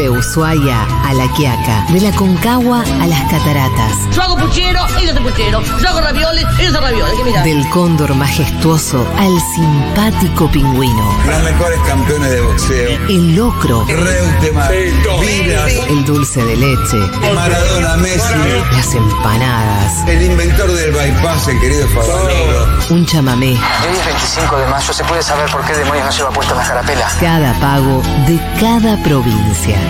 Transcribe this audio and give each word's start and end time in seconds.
De 0.00 0.08
Ushuaia 0.08 0.84
a 1.04 1.12
La 1.12 1.30
Quiaca, 1.34 1.84
de 1.90 2.00
la 2.00 2.10
Concagua 2.12 2.82
a 3.02 3.06
las 3.06 3.20
Cataratas. 3.30 3.98
Yo 4.16 4.22
hago 4.22 4.36
puchero, 4.38 4.80
ellos 4.98 5.10
hacen 5.10 5.22
puchero. 5.22 5.62
Yo 5.78 5.88
hago 5.90 6.00
ravioles, 6.00 6.46
ellos 6.58 6.74
hacen 6.74 6.82
ravioles. 6.82 7.44
Del 7.44 7.68
cóndor 7.68 8.14
majestuoso 8.14 9.06
al 9.18 9.38
simpático 9.54 10.50
pingüino. 10.50 11.18
Los 11.26 11.42
mejores 11.42 11.78
campeones 11.86 12.30
de 12.30 12.40
boxeo. 12.40 12.90
El 13.10 13.36
locro, 13.36 13.84
Reutemann, 13.84 14.70
Vilas, 15.20 15.72
el 15.90 16.04
dulce 16.06 16.44
de 16.46 16.56
leche, 16.56 16.96
Maradona, 17.34 17.96
Messi, 17.98 18.34
las 18.72 18.94
empanadas, 18.94 20.08
el 20.08 20.22
inventor 20.22 20.72
del 20.72 20.92
bypass, 20.92 21.48
el 21.48 21.60
querido 21.60 21.86
Favaloro. 21.88 22.78
un 22.88 23.04
chamamé. 23.04 23.50
Hoy 23.50 23.96
es 23.98 24.06
25 24.06 24.56
de 24.56 24.66
mayo, 24.66 24.92
¿se 24.94 25.04
puede 25.04 25.22
saber 25.22 25.50
por 25.50 25.62
qué 25.66 25.74
demonios 25.74 26.06
no 26.06 26.10
lleva 26.10 26.30
puesta 26.30 26.54
la 26.54 26.66
carapela? 26.66 27.06
Cada 27.20 27.52
pago 27.60 28.00
de 28.26 28.40
cada 28.58 28.96
provincia. 29.02 29.89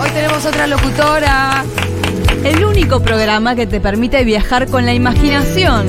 Hoy 0.00 0.10
tenemos 0.10 0.44
otra 0.44 0.66
locutora. 0.66 1.64
El 2.44 2.64
único 2.64 3.00
programa 3.00 3.54
que 3.54 3.66
te 3.66 3.80
permite 3.80 4.24
viajar 4.24 4.68
con 4.68 4.84
la 4.86 4.94
imaginación. 4.94 5.86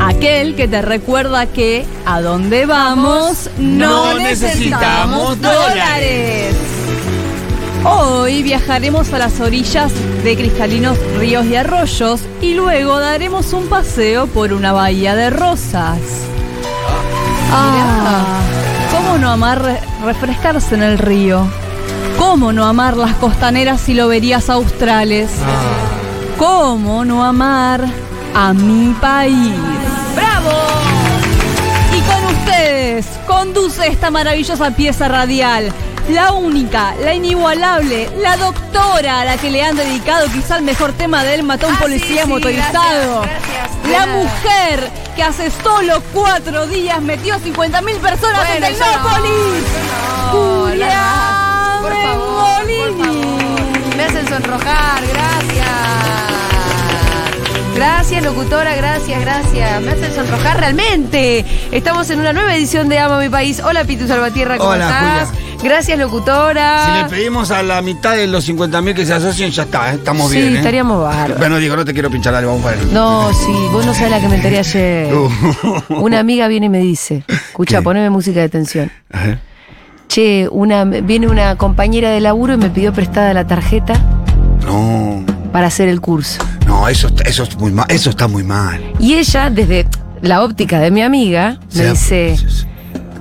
Aquel 0.00 0.54
que 0.56 0.68
te 0.68 0.82
recuerda 0.82 1.46
que 1.46 1.86
a 2.04 2.20
dónde 2.20 2.66
vamos 2.66 3.48
no, 3.58 4.14
necesitamos 4.18 5.40
dólares. 5.40 6.54
Hoy 7.84 8.42
viajaremos 8.42 9.12
a 9.12 9.18
las 9.18 9.40
orillas 9.40 9.92
de 10.24 10.36
cristalinos 10.36 10.98
ríos 11.18 11.46
y 11.46 11.54
arroyos 11.56 12.20
y 12.42 12.54
luego 12.54 12.98
daremos 12.98 13.52
un 13.52 13.68
paseo 13.68 14.26
por 14.26 14.52
una 14.52 14.72
bahía 14.72 15.14
de 15.14 15.30
rosas. 15.30 15.98
Ah, 17.52 18.40
¿cómo 18.90 19.18
no 19.18 19.30
amar 19.30 19.62
re- 19.62 19.80
refrescarse 20.04 20.74
en 20.74 20.82
el 20.82 20.98
río? 20.98 21.46
¿Cómo 22.18 22.52
no 22.52 22.64
amar 22.64 22.96
las 22.96 23.14
costaneras 23.16 23.88
y 23.88 23.94
loberías 23.94 24.48
australes? 24.48 25.30
¿Cómo 26.38 27.04
no 27.04 27.24
amar 27.24 27.84
a 28.34 28.52
mi 28.52 28.94
país? 28.94 29.52
¡Bravo! 30.14 30.50
Y 31.94 32.00
con 32.00 32.36
ustedes 32.36 33.06
conduce 33.26 33.86
esta 33.88 34.10
maravillosa 34.10 34.70
pieza 34.70 35.08
radial. 35.08 35.72
La 36.08 36.32
única, 36.32 36.94
la 37.02 37.14
inigualable, 37.14 38.08
la 38.18 38.36
doctora 38.36 39.20
a 39.20 39.24
la 39.24 39.36
que 39.36 39.50
le 39.50 39.62
han 39.62 39.76
dedicado 39.76 40.26
quizá 40.28 40.56
el 40.56 40.62
mejor 40.62 40.92
tema 40.92 41.24
de 41.24 41.34
él 41.34 41.42
mató 41.42 41.66
a 41.66 41.70
un 41.70 41.76
policía 41.76 42.26
motorizado. 42.26 43.24
La 43.90 44.06
mujer 44.06 44.90
que 45.16 45.22
hace 45.22 45.50
solo 45.50 46.02
cuatro 46.12 46.66
días 46.66 47.00
metió 47.02 47.34
a 47.34 47.38
50 47.38 47.82
mil 47.82 47.96
personas 47.96 48.42
en 48.54 48.62
Tecnópolis. 48.62 49.64
Julián 50.30 51.35
Por 51.86 52.02
favor, 52.02 52.58
por 52.58 52.66
Mengolini. 52.66 53.04
favor. 53.04 53.96
Me 53.96 54.02
hacen 54.04 54.28
sonrojar, 54.28 55.02
gracias. 55.06 55.66
Gracias, 57.74 58.24
locutora, 58.24 58.74
gracias, 58.74 59.20
gracias. 59.20 59.82
Me 59.82 59.92
hacen 59.92 60.14
sonrojar 60.14 60.58
realmente. 60.60 61.44
Estamos 61.72 62.08
en 62.10 62.20
una 62.20 62.32
nueva 62.32 62.54
edición 62.56 62.88
de 62.88 62.98
Ama 62.98 63.18
mi 63.20 63.28
país. 63.28 63.60
Hola, 63.64 63.84
Pitu 63.84 64.06
Salvatierra, 64.08 64.56
¿cómo 64.56 64.70
Hola, 64.70 64.86
estás? 64.86 65.28
Gracias, 65.62 65.98
locutora. 65.98 66.86
Si 66.86 67.02
le 67.02 67.08
pedimos 67.18 67.50
a 67.50 67.62
la 67.62 67.82
mitad 67.82 68.14
de 68.16 68.26
los 68.28 68.48
50.000 68.48 68.94
que 68.94 69.04
se 69.04 69.12
asocien, 69.12 69.50
ya 69.50 69.64
está, 69.64 69.92
¿eh? 69.92 69.96
estamos 69.96 70.30
Sí, 70.30 70.38
bien. 70.40 70.54
¿eh? 70.54 70.56
estaríamos 70.58 71.02
bárbaros. 71.02 71.38
Bueno, 71.38 71.56
digo, 71.58 71.76
no 71.76 71.84
te 71.84 71.92
quiero 71.92 72.10
pinchar 72.10 72.34
algo, 72.34 72.52
vamos 72.52 72.66
a 72.66 72.70
ver. 72.76 72.84
No, 72.92 73.30
sí, 73.34 73.52
vos 73.72 73.84
no 73.84 73.92
sabés 73.92 74.10
la 74.10 74.20
que 74.20 74.28
me 74.28 74.36
enteré 74.36 74.58
ayer. 74.58 75.12
Una 75.90 76.18
amiga 76.20 76.48
viene 76.48 76.66
y 76.66 76.70
me 76.70 76.78
dice, 76.78 77.24
escucha, 77.28 77.78
¿Qué? 77.78 77.82
poneme 77.84 78.08
música 78.10 78.40
de 78.40 78.48
tensión. 78.48 78.90
Ajá. 79.12 79.38
Che, 80.16 80.48
una, 80.50 80.84
viene 80.84 81.28
una 81.28 81.56
compañera 81.56 82.08
de 82.08 82.20
laburo 82.22 82.54
y 82.54 82.56
me 82.56 82.70
pidió 82.70 82.90
prestada 82.90 83.34
la 83.34 83.46
tarjeta 83.46 83.92
No, 84.64 85.22
para 85.52 85.66
hacer 85.66 85.88
el 85.90 86.00
curso. 86.00 86.40
no, 86.66 86.88
eso, 86.88 87.08
está- 87.08 87.24
eso, 87.24 87.42
es 87.42 87.58
muy 87.58 87.70
mal, 87.70 87.84
eso 87.90 88.08
está 88.08 88.26
muy 88.26 88.42
mal. 88.42 88.80
Y 88.98 89.12
ella, 89.12 89.50
desde 89.50 89.86
la 90.22 90.42
óptica 90.42 90.78
de 90.80 90.90
mi 90.90 91.02
amiga, 91.02 91.58
me 91.74 91.90
dice, 91.90 92.34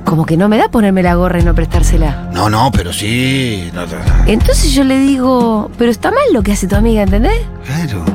como 0.06 0.26
que 0.26 0.38
no 0.38 0.48
me 0.48 0.58
da 0.58 0.70
ponerme 0.72 1.04
la 1.04 1.16
gorra 1.16 1.38
y 1.42 1.44
no 1.44 1.54
prestársela. 1.54 2.30
No, 2.34 2.50
no, 2.50 2.72
pero 2.72 2.94
sí. 2.94 3.70
no, 3.74 3.86
no, 3.86 3.92
Entonces 4.28 4.72
yo 4.72 4.86
le 4.86 4.98
digo, 4.98 5.70
pero 5.78 5.92
está 5.92 6.12
mal 6.12 6.24
lo 6.32 6.44
que 6.44 6.54
hace 6.54 6.66
tu 6.66 6.78
amiga, 6.78 7.04
¿entendés? 7.04 7.42
claro. 7.66 8.06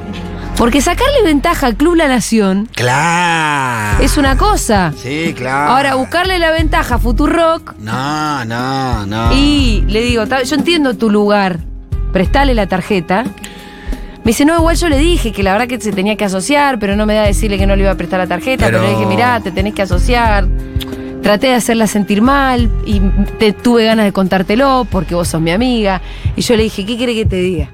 Porque 0.60 0.82
sacarle 0.82 1.22
ventaja 1.25 1.66
al 1.66 1.75
Club 1.76 1.94
La 1.94 2.06
Nación 2.06 2.69
Claro. 2.75 4.04
es 4.04 4.19
una 4.19 4.37
cosa. 4.37 4.93
Sí, 4.94 5.32
claro. 5.34 5.71
Ahora, 5.72 5.94
buscarle 5.94 6.38
la 6.38 6.50
ventaja 6.50 6.97
a 6.97 6.98
Futurock 6.98 7.76
No, 7.78 8.44
no, 8.44 9.06
no. 9.06 9.32
y 9.32 9.82
le 9.88 10.03
digo, 10.03 10.26
"Ta- 10.26 10.43
yo 10.43 10.54
entiendo 10.56 10.98
tu 10.98 11.09
lugar, 11.09 11.60
prestale 12.12 12.53
la 12.54 12.66
tarjeta. 12.66 13.25
Me 14.22 14.32
dice, 14.32 14.44
no, 14.44 14.54
igual 14.59 14.76
yo 14.76 14.91
le 14.91 14.98
dije 14.98 15.32
que 15.32 15.43
la 15.43 15.53
verdad 15.53 15.66
que 15.66 15.81
se 15.81 15.93
tenía 15.93 16.15
que 16.16 16.26
asociar, 16.26 16.78
pero 16.78 16.94
no 16.94 17.06
me 17.06 17.15
da 17.15 17.22
a 17.22 17.27
decirle 17.27 17.56
que 17.56 17.66
no 17.66 17.75
le 17.75 17.84
iba 17.84 17.92
a 17.92 17.97
prestar 17.97 18.19
la 18.21 18.27
tarjeta, 18.27 18.66
pero, 18.66 18.81
Pero- 18.81 18.91
le 18.92 18.98
dije, 18.98 19.06
mirá, 19.09 19.41
te 19.41 19.50
tenés 19.53 19.72
que 19.72 19.81
asociar. 19.81 20.47
Traté 21.22 21.47
de 21.47 21.54
hacerla 21.54 21.87
sentir 21.87 22.21
mal 22.21 22.71
y 22.84 23.00
te, 23.38 23.54
tuve 23.54 23.87
ganas 23.87 24.04
de 24.04 24.12
contártelo 24.12 24.87
porque 24.91 25.15
vos 25.15 25.27
sos 25.28 25.41
mi 25.41 25.53
amiga. 25.53 26.03
Y 26.37 26.42
yo 26.42 26.54
le 26.54 26.65
dije, 26.65 26.84
¿qué 26.84 26.98
quiere 26.98 27.15
que 27.15 27.25
te 27.25 27.37
diga? 27.37 27.71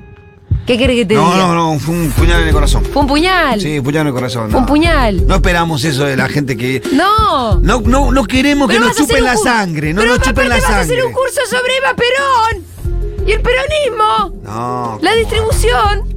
¿Qué 0.66 0.76
quiere 0.76 0.96
que 0.96 1.06
te 1.06 1.14
No, 1.14 1.32
diga? 1.32 1.46
no, 1.46 1.54
no, 1.54 1.78
fue 1.78 1.94
un 1.94 2.10
puñal 2.10 2.42
en 2.42 2.48
el 2.48 2.52
corazón. 2.54 2.84
Fue 2.84 3.02
un 3.02 3.08
puñal. 3.08 3.60
Sí, 3.60 3.78
un 3.78 3.84
puñal 3.84 4.00
en 4.02 4.06
el 4.08 4.12
corazón. 4.14 4.44
Un 4.46 4.50
no. 4.62 4.66
puñal. 4.66 5.26
No 5.26 5.36
esperamos 5.36 5.84
eso 5.84 6.04
de 6.04 6.16
la 6.16 6.28
gente 6.28 6.56
que. 6.56 6.82
No. 6.92 7.60
No, 7.60 7.80
no, 7.82 8.10
no 8.10 8.24
queremos 8.26 8.68
que 8.68 8.80
nos 8.80 8.96
chupen 8.96 9.22
la 9.24 9.36
sangre. 9.36 9.94
No 9.94 10.00
Pero 10.02 10.16
nos 10.16 10.26
chupen 10.26 10.48
la 10.48 10.56
aparte 10.56 10.72
vas 10.72 10.78
a 10.78 10.82
hacer 10.82 10.96
sangre. 10.96 11.04
un 11.06 11.12
curso 11.12 11.40
sobre 11.48 11.76
Eva 11.76 11.94
Perón 11.94 13.26
y 13.26 13.32
el 13.32 13.40
peronismo. 13.40 14.42
No. 14.42 14.98
La 15.02 15.14
distribución. 15.14 16.16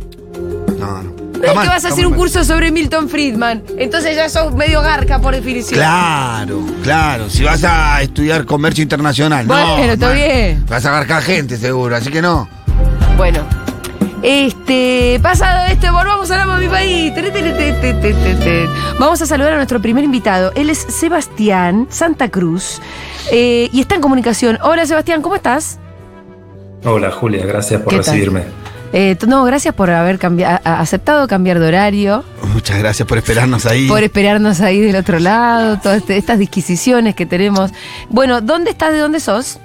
No, 0.80 1.04
no. 1.04 1.20
No 1.40 1.46
es 1.46 1.52
que 1.60 1.68
vas 1.70 1.86
a 1.86 1.88
hacer 1.90 2.06
un 2.06 2.14
curso 2.16 2.44
sobre 2.44 2.70
Milton 2.72 3.08
Friedman. 3.08 3.64
Entonces 3.78 4.14
ya 4.16 4.28
sos 4.30 4.54
medio 4.56 4.82
garca 4.82 5.20
por 5.20 5.34
definición. 5.34 5.80
Claro, 5.80 6.62
claro. 6.84 7.30
Si 7.30 7.44
vas 7.44 7.64
a 7.64 8.02
estudiar 8.02 8.46
comercio 8.46 8.82
internacional, 8.82 9.48
no. 9.48 9.54
Bueno, 9.54 9.94
está 9.94 10.12
bien. 10.12 10.66
Vas 10.68 10.84
a 10.86 10.90
agarcar 10.90 11.22
gente, 11.24 11.56
seguro, 11.58 11.96
así 11.96 12.10
que 12.12 12.22
no. 12.22 12.50
Bueno. 13.16 13.48
Este, 14.22 15.18
pasado 15.24 15.66
esto, 15.72 15.94
volvamos 15.94 16.30
a 16.32 16.46
mi 16.58 16.68
país. 16.68 17.14
Vamos 19.00 19.22
a 19.22 19.26
saludar 19.26 19.54
a 19.54 19.56
nuestro 19.56 19.82
primer 19.82 20.04
invitado. 20.04 20.52
Él 20.56 20.70
es 20.70 20.78
Sebastián 20.80 21.88
Santa 21.90 22.30
Cruz 22.30 22.82
eh, 23.32 23.70
y 23.72 23.80
está 23.80 23.96
en 23.96 24.02
comunicación. 24.02 24.58
Hola 24.62 24.86
Sebastián, 24.86 25.22
¿cómo 25.22 25.36
estás? 25.36 25.80
Hola 26.84 27.12
Julia, 27.12 27.46
gracias 27.46 27.82
por 27.82 27.94
recibirme. 27.94 28.44
Eh, 28.92 29.16
no, 29.28 29.44
gracias 29.46 29.74
por 29.76 29.90
haber 29.92 30.20
a- 30.46 30.56
aceptado 30.82 31.28
cambiar 31.28 31.60
de 31.60 31.68
horario, 31.68 32.24
Muchas 32.54 32.80
gracias 32.80 33.08
por 33.08 33.20
esperarnos 33.20 33.66
ahí. 33.68 33.88
por 33.88 34.02
esperarnos 34.04 34.62
ahí 34.62 34.80
del 34.82 34.96
otro 34.96 35.20
lado, 35.20 35.78
todas 35.78 36.00
este- 36.00 36.18
estas 36.18 36.40
disquisiciones 36.40 37.14
que 37.16 37.26
tenemos. 37.28 37.72
Bueno, 38.10 38.42
¿dónde 38.42 38.72
estás? 38.72 38.92
¿De 38.92 38.98
dónde 39.00 39.20
sos? 39.20 39.60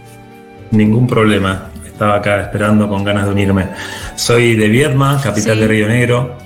Ningún 0.70 1.06
problema. 1.06 1.70
Estaba 1.94 2.16
acá 2.16 2.40
esperando 2.40 2.88
con 2.88 3.04
ganas 3.04 3.24
de 3.26 3.30
unirme. 3.32 3.68
Soy 4.16 4.56
de 4.56 4.68
Viedma, 4.68 5.20
capital 5.22 5.54
Sí. 5.54 5.60
de 5.60 5.68
Río 5.68 5.88
Negro. 5.88 6.36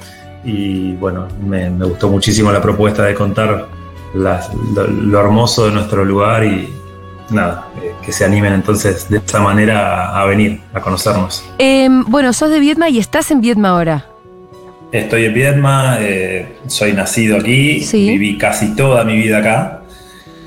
Y 0.44 0.92
bueno, 0.92 1.26
me, 1.42 1.70
me 1.70 1.86
gustó 1.86 2.08
muchísimo 2.10 2.52
la 2.52 2.60
propuesta 2.60 3.04
de 3.04 3.14
contar 3.14 3.66
las- 4.14 4.50
lo, 4.74 4.86
lo 4.86 5.20
hermoso 5.20 5.64
de 5.66 5.72
nuestro 5.72 6.04
lugar 6.04 6.44
y 6.44 6.68
nada, 7.30 7.66
eh, 7.82 7.92
que 8.04 8.12
se 8.12 8.24
animen 8.26 8.52
entonces 8.52 9.08
de 9.08 9.18
esa 9.18 9.40
manera 9.40 10.10
a, 10.12 10.20
a 10.22 10.26
venir, 10.26 10.60
a 10.74 10.80
conocernos. 10.80 11.42
Em, 11.58 12.04
bueno, 12.04 12.32
sos 12.34 12.50
de 12.50 12.60
Viedma 12.60 12.88
y 12.90 12.98
estás 12.98 13.30
en 13.30 13.40
Viedma 13.40 13.70
ahora. 13.70 14.04
Estoy 14.92 15.24
en 15.26 15.34
Viedma, 15.34 15.96
eh, 16.00 16.56
soy 16.66 16.92
nacido 16.92 17.38
aquí, 17.38 17.80
Sí. 17.80 18.08
viví 18.08 18.38
casi 18.38 18.74
toda 18.76 19.02
mi 19.04 19.16
vida 19.16 19.38
acá, 19.38 19.77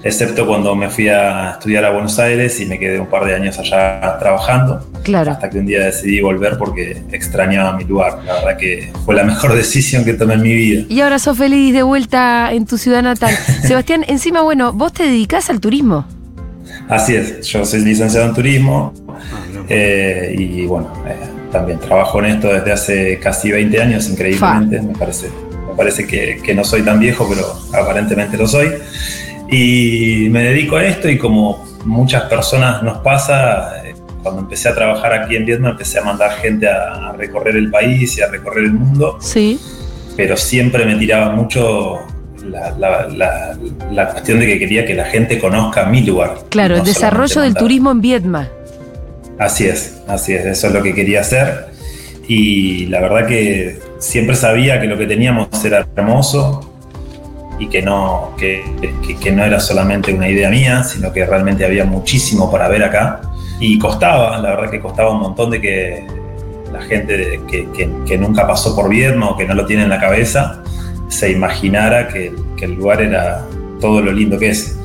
excepto 0.03 0.45
cuando 0.47 0.75
me 0.75 0.89
fui 0.89 1.07
a 1.09 1.51
estudiar 1.51 1.85
a 1.85 1.91
Buenos 1.91 2.17
Aires 2.19 2.59
y 2.59 2.65
me 2.65 2.79
quedé 2.79 2.99
un 2.99 3.07
par 3.07 3.25
de 3.25 3.35
años 3.35 3.57
allá 3.59 4.17
trabajando, 4.19 4.87
Claro. 5.03 5.31
hasta 5.31 5.49
que 5.49 5.59
un 5.59 5.65
día 5.65 5.85
decidí 5.85 6.21
volver 6.21 6.57
porque 6.57 7.01
extrañaba 7.11 7.77
mi 7.77 7.83
lugar. 7.83 8.19
La 8.25 8.33
verdad 8.35 8.57
que 8.57 8.91
fue 9.05 9.15
la 9.15 9.23
mejor 9.23 9.53
decisión 9.55 10.03
que 10.03 10.13
tomé 10.13 10.35
en 10.35 10.41
mi 10.41 10.53
vida. 10.53 10.83
Y 10.89 11.01
ahora 11.01 11.19
sos 11.19 11.37
feliz 11.37 11.73
de 11.73 11.83
vuelta 11.83 12.51
en 12.51 12.65
tu 12.65 12.77
ciudad 12.77 13.03
natal. 13.03 13.35
Sebastián, 13.63 14.03
encima, 14.07 14.41
bueno, 14.41 14.73
vos 14.73 14.93
te 14.93 15.03
dedicás 15.03 15.49
al 15.49 15.59
turismo. 15.59 16.05
Así 16.89 17.15
es, 17.15 17.45
yo 17.47 17.63
soy 17.65 17.81
licenciado 17.83 18.27
en 18.27 18.33
turismo, 18.35 18.93
Eh, 19.69 20.35
y 20.37 20.65
bueno, 20.65 20.91
eh, 21.07 21.15
también 21.51 21.79
trabajo 21.79 22.19
en 22.19 22.25
esto 22.25 22.51
desde 22.51 22.71
hace 22.71 23.19
casi 23.19 23.51
20 23.51 23.81
años, 23.81 24.09
increíblemente. 24.09 24.81
Me 24.81 24.93
parece, 24.97 25.27
me 25.69 25.75
parece 25.77 26.05
que, 26.07 26.39
que 26.43 26.53
no 26.53 26.63
soy 26.65 26.81
tan 26.81 26.99
viejo, 26.99 27.25
pero 27.29 27.45
aparentemente 27.79 28.35
lo 28.37 28.47
soy. 28.47 28.69
Y 29.51 30.29
me 30.29 30.43
dedico 30.43 30.77
a 30.77 30.85
esto 30.85 31.09
y 31.09 31.17
como 31.17 31.67
muchas 31.85 32.23
personas 32.23 32.81
nos 32.83 32.99
pasa, 32.99 33.85
eh, 33.85 33.93
cuando 34.23 34.41
empecé 34.41 34.69
a 34.69 34.75
trabajar 34.75 35.13
aquí 35.13 35.35
en 35.35 35.45
Vietnam 35.45 35.71
empecé 35.71 35.99
a 35.99 36.03
mandar 36.03 36.31
gente 36.37 36.67
a, 36.69 37.09
a 37.09 37.11
recorrer 37.13 37.57
el 37.57 37.69
país 37.69 38.17
y 38.17 38.21
a 38.21 38.27
recorrer 38.27 38.63
el 38.65 38.73
mundo, 38.73 39.17
Sí. 39.19 39.59
pero 40.15 40.37
siempre 40.37 40.85
me 40.85 40.95
tiraba 40.95 41.31
mucho 41.35 41.99
la, 42.45 42.71
la- 42.77 43.07
la- 43.09 43.57
la 43.91 44.07
cuestión 44.09 44.39
de 44.39 44.45
que 44.47 44.57
quería 44.59 44.85
que 44.85 44.93
la 44.95 45.05
gente 45.05 45.37
conozca 45.37 45.85
mi 45.85 46.01
lugar. 46.01 46.35
Claro, 46.49 46.75
No 46.75 46.81
el 46.81 46.87
desarrollo 46.87 47.41
del 47.41 47.53
turismo 47.55 47.91
en 47.91 48.01
Vietnam. 48.01 48.47
Así 49.37 49.65
es, 49.67 50.01
así 50.07 50.33
es, 50.33 50.45
eso 50.45 50.67
es 50.67 50.73
lo 50.73 50.81
que 50.81 50.93
quería 50.95 51.21
hacer. 51.21 51.65
Y 52.27 52.85
la 52.87 53.01
verdad 53.01 53.27
que 53.27 53.79
siempre 53.99 54.35
sabía 54.35 54.79
que 54.79 54.87
lo 54.87 54.97
que 54.97 55.07
teníamos 55.07 55.47
era 55.65 55.85
hermoso 55.95 56.70
y 57.61 57.67
que 57.67 57.83
no, 57.83 58.33
que, 58.39 58.63
que- 59.21 59.31
no 59.31 59.45
era 59.45 59.59
solamente 59.59 60.11
una 60.11 60.27
idea 60.27 60.49
mía, 60.49 60.83
sino 60.83 61.13
que 61.13 61.23
realmente 61.23 61.63
había 61.63 61.85
muchísimo 61.85 62.49
para 62.51 62.67
ver 62.67 62.83
acá. 62.83 63.21
Y 63.59 63.77
costaba, 63.77 64.39
la 64.39 64.55
verdad 64.55 64.71
que 64.71 64.79
costaba 64.79 65.11
un 65.11 65.19
montón 65.19 65.51
de 65.51 65.61
que 65.61 66.07
la 66.73 66.81
gente 66.81 67.39
que, 67.47 67.67
que- 68.07 68.17
nunca 68.17 68.47
pasó 68.47 68.75
por 68.75 68.89
Vietnam 68.89 69.29
o 69.29 69.37
que 69.37 69.45
no 69.45 69.53
lo 69.53 69.67
tiene 69.67 69.83
en 69.83 69.89
la 69.89 69.99
cabeza 69.99 70.63
se 71.07 71.29
imaginara 71.31 72.07
que, 72.07 72.33
el 72.61 72.73
lugar 72.75 73.01
era 73.01 73.45
todo 73.79 74.01
lo 74.01 74.11
lindo 74.11 74.37
que 74.39 74.49
es. 74.49 74.77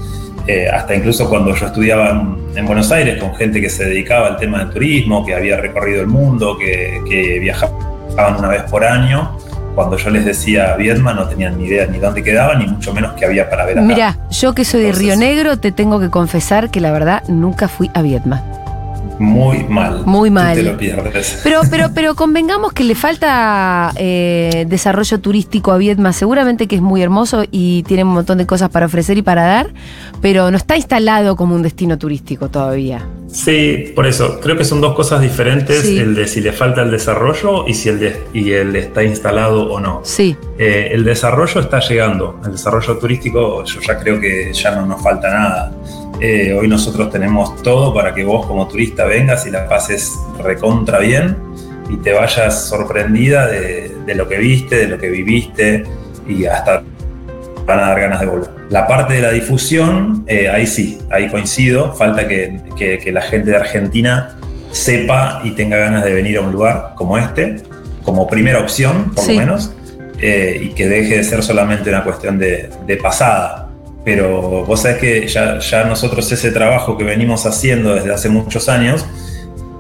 Eh, 0.47 0.69
hasta 0.69 0.95
incluso 0.95 1.29
cuando 1.29 1.55
yo 1.55 1.67
estudiaba 1.67 2.11
en 2.55 2.67
Buenos 2.67 2.91
Aires 2.93 3.21
con 3.21 3.35
gente 3.35 3.61
que 3.61 3.69
se 3.71 3.85
dedicaba 3.87 4.27
al 4.29 4.37
tema 4.37 4.59
del 4.61 4.71
turismo, 4.71 5.25
que 5.25 5.35
había 5.35 5.57
recorrido 5.57 6.01
el 6.03 6.07
mundo, 6.09 6.57
que, 6.59 7.01
que 7.09 7.39
viajaban 7.39 8.37
una 8.39 8.49
vez 8.49 8.63
por 8.65 8.85
año, 8.85 9.37
cuando 9.77 9.99
yo 9.99 10.11
les 10.11 10.25
decía 10.25 10.75
Vietnam 10.77 11.15
no 11.15 11.29
tenían 11.29 11.57
ni 11.59 11.67
idea 11.67 11.87
ni 11.87 11.99
dónde 11.99 12.23
quedaba, 12.23 12.57
ni 12.57 12.67
mucho 12.67 12.93
menos 12.93 13.13
qué 13.13 13.27
había 13.27 13.49
para 13.49 13.67
ver 13.67 13.79
acá. 13.79 13.87
Mira, 13.87 14.19
yo 14.31 14.55
que 14.55 14.65
soy 14.65 14.83
de 14.83 14.93
Río 14.93 15.17
Negro, 15.17 15.59
te 15.59 15.71
tengo 15.71 16.01
que 16.01 16.11
confesar 16.11 16.71
que 16.71 16.81
la 16.81 16.91
verdad 16.91 17.23
nunca 17.29 17.69
fui 17.69 17.91
a 17.95 18.01
Vietnam. 18.01 18.41
Muy 19.19 19.65
mal. 19.65 20.03
Muy 20.05 20.31
Tú 20.31 20.35
mal. 20.35 20.57
te 20.57 20.63
lo 20.63 20.77
pierdes. 20.77 21.41
Pero, 21.43 21.61
pero, 21.71 21.91
pero 21.95 22.15
convengamos 22.15 22.73
que 22.73 22.85
le 22.85 22.95
falta 22.95 23.93
eh, 23.97 24.65
desarrollo 24.69 25.21
turístico 25.21 25.73
a 25.73 25.77
Vietnam. 25.77 26.13
Seguramente 26.13 26.67
que 26.67 26.77
es 26.77 26.83
muy 26.83 27.03
hermoso 27.03 27.45
y 27.51 27.83
tiene 27.85 28.05
un 28.05 28.11
montón 28.11 28.39
de 28.39 28.47
cosas 28.47 28.71
para 28.71 28.87
ofrecer 28.87 29.19
y 29.19 29.23
para 29.23 29.45
dar, 29.45 29.69
pero 30.21 30.51
no 30.51 30.57
está 30.57 30.77
instalado 30.77 31.37
como 31.37 31.55
un 31.55 31.63
destino 31.63 31.99
turístico 31.99 32.49
todavía. 32.49 33.07
Sí, 33.29 33.93
por 33.95 34.07
eso. 34.07 34.41
Creo 34.41 34.57
que 34.57 34.65
son 34.65 34.81
dos 34.81 34.95
cosas 34.95 35.21
diferentes, 35.21 35.81
Sí. 35.83 35.99
el 35.99 36.15
de 36.15 36.27
si 36.29 36.41
le 36.41 36.53
falta 36.53 36.83
el 36.83 36.91
desarrollo 36.91 37.67
y 37.67 37.75
si 37.75 37.89
el, 37.89 37.99
de- 37.99 38.17
y 38.33 38.53
el 38.53 38.75
está 38.77 39.03
instalado 39.03 39.71
o 39.73 39.81
no. 39.81 40.01
Sí, 40.05 40.37
Eh, 40.59 40.91
el 40.93 41.05
desarrollo 41.05 41.61
está 41.61 41.81
llegando. 41.81 42.41
El 42.45 42.53
desarrollo 42.53 42.97
turístico, 42.99 43.63
yo 43.65 43.81
ya 43.81 43.99
creo 43.99 44.19
que 44.21 44.53
ya 44.55 44.71
no 44.75 44.87
nos 44.87 45.03
falta 45.03 45.29
nada. 45.31 45.73
Eh, 46.21 46.57
hoy 46.59 46.67
nosotros 46.67 47.11
tenemos 47.11 47.61
todo 47.63 47.93
para 47.93 48.15
que 48.15 48.25
vos 48.25 48.47
como 48.47 48.67
turista 48.69 49.05
vengas 49.05 49.47
y 49.47 49.51
la 49.51 49.69
pases 49.69 50.15
recontra 50.43 50.99
bien 51.01 51.37
y 51.91 51.97
te 51.99 52.13
vayas 52.15 52.69
sorprendida 52.69 53.47
de, 53.49 53.95
de 54.07 54.15
lo 54.15 54.27
que 54.27 54.39
viste, 54.39 54.77
de 54.77 54.89
lo 54.89 54.99
que 54.99 55.11
viviste 55.11 55.85
y 56.27 56.47
hasta 56.47 56.83
van 57.67 57.81
a 57.81 57.89
dar 57.89 58.01
ganas 58.01 58.21
de 58.21 58.27
volver. 58.27 58.49
La 58.71 58.87
parte 58.87 59.15
de 59.15 59.21
la 59.23 59.31
difusión, 59.33 60.25
eh, 60.27 60.49
ahí 60.49 60.67
sí, 60.67 60.99
ahí 61.11 61.29
coincido. 61.29 61.93
Falta 61.95 62.27
que, 62.29 62.61
que- 62.77 62.99
que 62.99 63.13
la 63.13 63.23
gente 63.23 63.51
de 63.51 63.57
Argentina 63.57 64.37
sepa 64.71 65.41
y 65.45 65.51
tenga 65.53 65.77
ganas 65.77 66.05
de 66.05 66.13
venir 66.13 66.39
a 66.39 66.41
un 66.43 66.53
lugar 66.53 66.93
como 66.97 67.19
este, 67.19 67.57
como 68.05 68.27
primera 68.29 68.61
opción, 68.61 69.13
por 69.15 69.25
Sí. 69.25 69.33
lo 69.35 69.39
menos, 69.41 69.73
eh, 70.21 70.61
y 70.63 70.69
que 70.71 70.89
deje 70.89 71.17
de 71.19 71.25
ser 71.25 71.43
solamente 71.43 71.91
una 71.91 72.05
cuestión 72.05 72.39
de, 72.39 72.71
de 72.87 72.97
pasada. 72.97 73.69
Pero 74.05 74.65
vos 74.65 74.83
sabés 74.83 74.99
que 74.99 75.27
ya, 75.27 75.59
ya 75.59 75.85
nosotros 75.85 76.31
ese 76.31 76.53
trabajo 76.53 76.97
que 76.97 77.03
venimos 77.05 77.45
haciendo 77.47 77.95
desde 77.95 78.13
hace 78.13 78.29
muchos 78.29 78.69
años, 78.69 79.05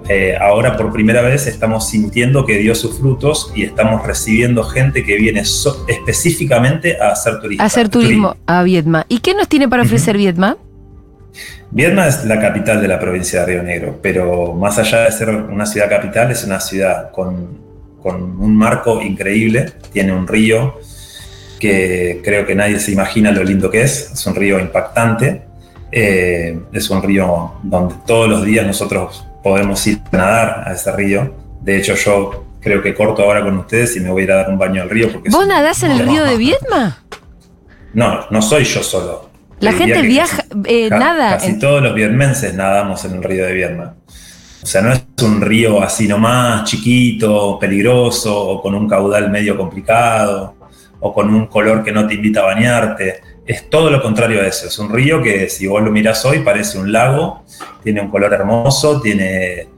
eh, 0.08 0.36
ahora 0.40 0.76
por 0.76 0.92
primera 0.92 1.20
vez 1.22 1.46
estamos 1.46 1.88
sintiendo 1.88 2.46
que 2.46 2.58
dio 2.58 2.74
sus 2.74 2.98
frutos 2.98 3.50
y 3.54 3.64
estamos 3.64 4.06
recibiendo 4.06 4.62
gente 4.62 5.04
que 5.04 5.16
viene 5.16 5.44
so- 5.44 5.84
específicamente 5.88 6.96
a 7.00 7.08
hacer 7.08 7.40
turismo. 7.40 7.64
hacer 7.64 7.88
turismo 7.88 8.36
a 8.46 8.62
Vietnam. 8.62 9.04
¿Y 9.08 9.18
qué 9.18 9.34
nos 9.34 9.48
tiene 9.48 9.68
para 9.68 9.82
ofrecer 9.82 10.16
Vietnam? 10.16 10.56
Viedma 11.70 12.06
es 12.06 12.24
la 12.24 12.40
capital 12.40 12.80
de 12.80 12.88
la 12.88 12.98
provincia 13.00 13.40
de 13.40 13.46
Río 13.46 13.62
Negro, 13.62 13.98
pero 14.00 14.54
más 14.54 14.78
allá 14.78 15.00
de 15.02 15.12
ser 15.12 15.30
una 15.30 15.66
ciudad 15.66 15.88
capital, 15.90 16.30
es 16.30 16.44
una 16.44 16.60
ciudad 16.60 17.10
con, 17.10 17.58
con 18.00 18.40
un 18.40 18.56
marco 18.56 19.02
increíble. 19.02 19.72
Tiene 19.92 20.12
un 20.12 20.26
río 20.28 20.78
que 21.58 22.20
creo 22.22 22.46
que 22.46 22.54
nadie 22.54 22.78
se 22.78 22.92
imagina 22.92 23.32
lo 23.32 23.42
lindo 23.42 23.70
que 23.70 23.82
es. 23.82 24.12
Es 24.12 24.26
un 24.26 24.34
río 24.36 24.60
impactante. 24.60 25.42
Eh, 25.90 26.58
es 26.72 26.88
un 26.90 27.02
río 27.02 27.54
donde 27.62 27.94
todos 28.06 28.28
los 28.28 28.44
días 28.44 28.64
nosotros 28.66 29.25
podemos 29.46 29.86
ir 29.86 30.00
a 30.10 30.16
nadar 30.16 30.64
a 30.66 30.72
ese 30.72 30.90
río. 30.90 31.32
De 31.60 31.76
hecho, 31.76 31.94
yo 31.94 32.44
creo 32.60 32.82
que 32.82 32.92
corto 32.92 33.22
ahora 33.22 33.44
con 33.44 33.56
ustedes 33.58 33.94
y 33.96 34.00
me 34.00 34.10
voy 34.10 34.22
a 34.22 34.24
ir 34.24 34.32
a 34.32 34.36
dar 34.38 34.48
un 34.50 34.58
baño 34.58 34.82
al 34.82 34.90
río. 34.90 35.12
Porque 35.12 35.30
¿Vos 35.30 35.46
nadás 35.46 35.84
en 35.84 35.92
el 35.92 36.00
río 36.00 36.24
de 36.24 36.36
Vietnam? 36.36 36.92
No, 37.94 38.26
no 38.28 38.42
soy 38.42 38.64
yo 38.64 38.82
solo. 38.82 39.30
La 39.60 39.70
Te 39.70 39.76
gente 39.78 40.02
viaja, 40.02 40.38
casi- 40.38 40.50
eh, 40.66 40.90
nada. 40.90 41.30
Casi 41.36 41.50
en- 41.52 41.60
todos 41.60 41.80
los 41.80 41.94
vietmenses 41.94 42.54
nadamos 42.54 43.04
en 43.04 43.12
el 43.14 43.22
río 43.22 43.46
de 43.46 43.52
Vietnam. 43.52 43.92
O 44.64 44.66
sea, 44.66 44.82
no 44.82 44.92
es 44.92 45.04
un 45.22 45.40
río 45.40 45.80
así 45.80 46.08
nomás, 46.08 46.64
chiquito, 46.64 47.56
peligroso, 47.60 48.36
o 48.36 48.60
con 48.60 48.74
un 48.74 48.88
caudal 48.88 49.30
medio 49.30 49.56
complicado, 49.56 50.56
o 50.98 51.14
con 51.14 51.32
un 51.32 51.46
color 51.46 51.84
que 51.84 51.92
no 51.92 52.04
te 52.04 52.14
invita 52.14 52.40
a 52.40 52.46
bañarte. 52.46 53.20
Es 53.46 53.70
todo 53.70 53.90
lo 53.90 54.02
contrario 54.02 54.40
a 54.42 54.46
eso. 54.46 54.66
Es 54.66 54.78
un 54.78 54.92
río 54.92 55.22
que, 55.22 55.48
si 55.48 55.66
vos 55.66 55.82
lo 55.82 55.90
mirás 55.92 56.24
hoy, 56.24 56.40
parece 56.40 56.78
un 56.78 56.90
lago, 56.92 57.44
tiene 57.84 58.00
un 58.00 58.10
color 58.10 58.32
hermoso, 58.34 59.00
tiene, 59.00 59.68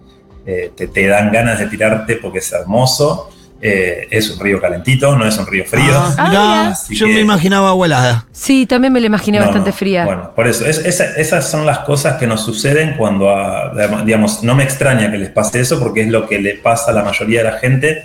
eh, 0.46 0.70
te, 0.74 0.86
te 0.88 1.06
dan 1.06 1.30
ganas 1.30 1.58
de 1.58 1.66
tirarte 1.66 2.16
porque 2.16 2.38
es 2.38 2.50
hermoso. 2.52 3.30
Eh, 3.60 4.06
es 4.10 4.30
un 4.30 4.38
río 4.38 4.60
calentito, 4.60 5.16
no 5.16 5.26
es 5.26 5.36
un 5.36 5.44
río 5.46 5.64
frío. 5.66 5.82
Ah, 5.92 6.14
Ah, 6.16 6.74
yo 6.90 7.06
que- 7.08 7.12
me 7.14 7.20
imaginaba 7.20 7.70
abuelada. 7.70 8.24
Sí, 8.30 8.66
también 8.66 8.92
me 8.92 9.00
la 9.00 9.06
imaginé 9.08 9.38
No, 9.40 9.46
bastante 9.46 9.70
no. 9.70 9.76
fría. 9.76 10.04
Bueno, 10.04 10.32
por 10.34 10.46
eso, 10.46 10.64
es- 10.64 10.78
esa- 10.78 11.16
esas 11.16 11.50
son 11.50 11.66
las 11.66 11.80
cosas 11.80 12.18
que 12.18 12.26
nos 12.28 12.44
suceden 12.44 12.94
cuando, 12.96 13.28
a- 13.30 13.72
digamos, 14.04 14.44
no 14.44 14.54
me 14.54 14.62
extraña 14.62 15.10
que 15.10 15.18
les 15.18 15.30
pase 15.30 15.58
eso 15.60 15.80
porque 15.80 16.02
es 16.02 16.08
lo 16.08 16.26
que 16.28 16.38
le 16.38 16.54
pasa 16.54 16.92
a 16.92 16.94
la 16.94 17.02
mayoría 17.02 17.42
de 17.42 17.50
la 17.50 17.58
gente 17.58 18.04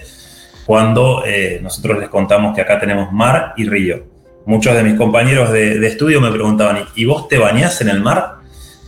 cuando 0.65 1.23
eh, 1.25 1.59
nosotros 1.61 1.99
les 1.99 2.09
contamos 2.09 2.55
que 2.55 2.61
acá 2.61 2.79
tenemos 2.79 3.11
mar 3.13 3.53
y 3.55 3.69
río. 3.69 4.05
Muchos 4.45 4.75
de 4.75 4.83
mis 4.83 4.95
compañeros 4.95 5.51
de, 5.51 5.85
estudio 5.87 6.19
me 6.19 6.31
preguntaban, 6.31 6.85
¿y 6.95 7.05
vos 7.05 7.27
te 7.27 7.37
bañás 7.37 7.79
en 7.81 7.89
el 7.89 8.01
mar? 8.01 8.39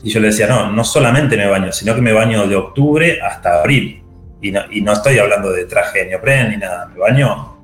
Y 0.04 0.10
yo 0.10 0.20
les 0.20 0.38
decía, 0.38 0.54
no, 0.54 0.72
no 0.72 0.84
solamente 0.84 1.38
me 1.38 1.48
baño, 1.48 1.72
sino 1.72 1.96
que 1.96 2.02
me 2.02 2.14
baño 2.14 2.48
de 2.48 2.56
octubre 2.56 3.20
hasta 3.22 3.60
abril. 3.62 4.04
Y 4.42 4.52
no, 4.52 4.62
y 4.70 4.82
no 4.82 4.92
estoy 4.94 5.18
hablando 5.18 5.52
de 5.52 5.66
traje 5.66 6.00
de 6.00 6.06
neopren 6.08 6.50
ni 6.50 6.58
nada, 6.58 6.88
me 6.88 7.00
baño 7.00 7.55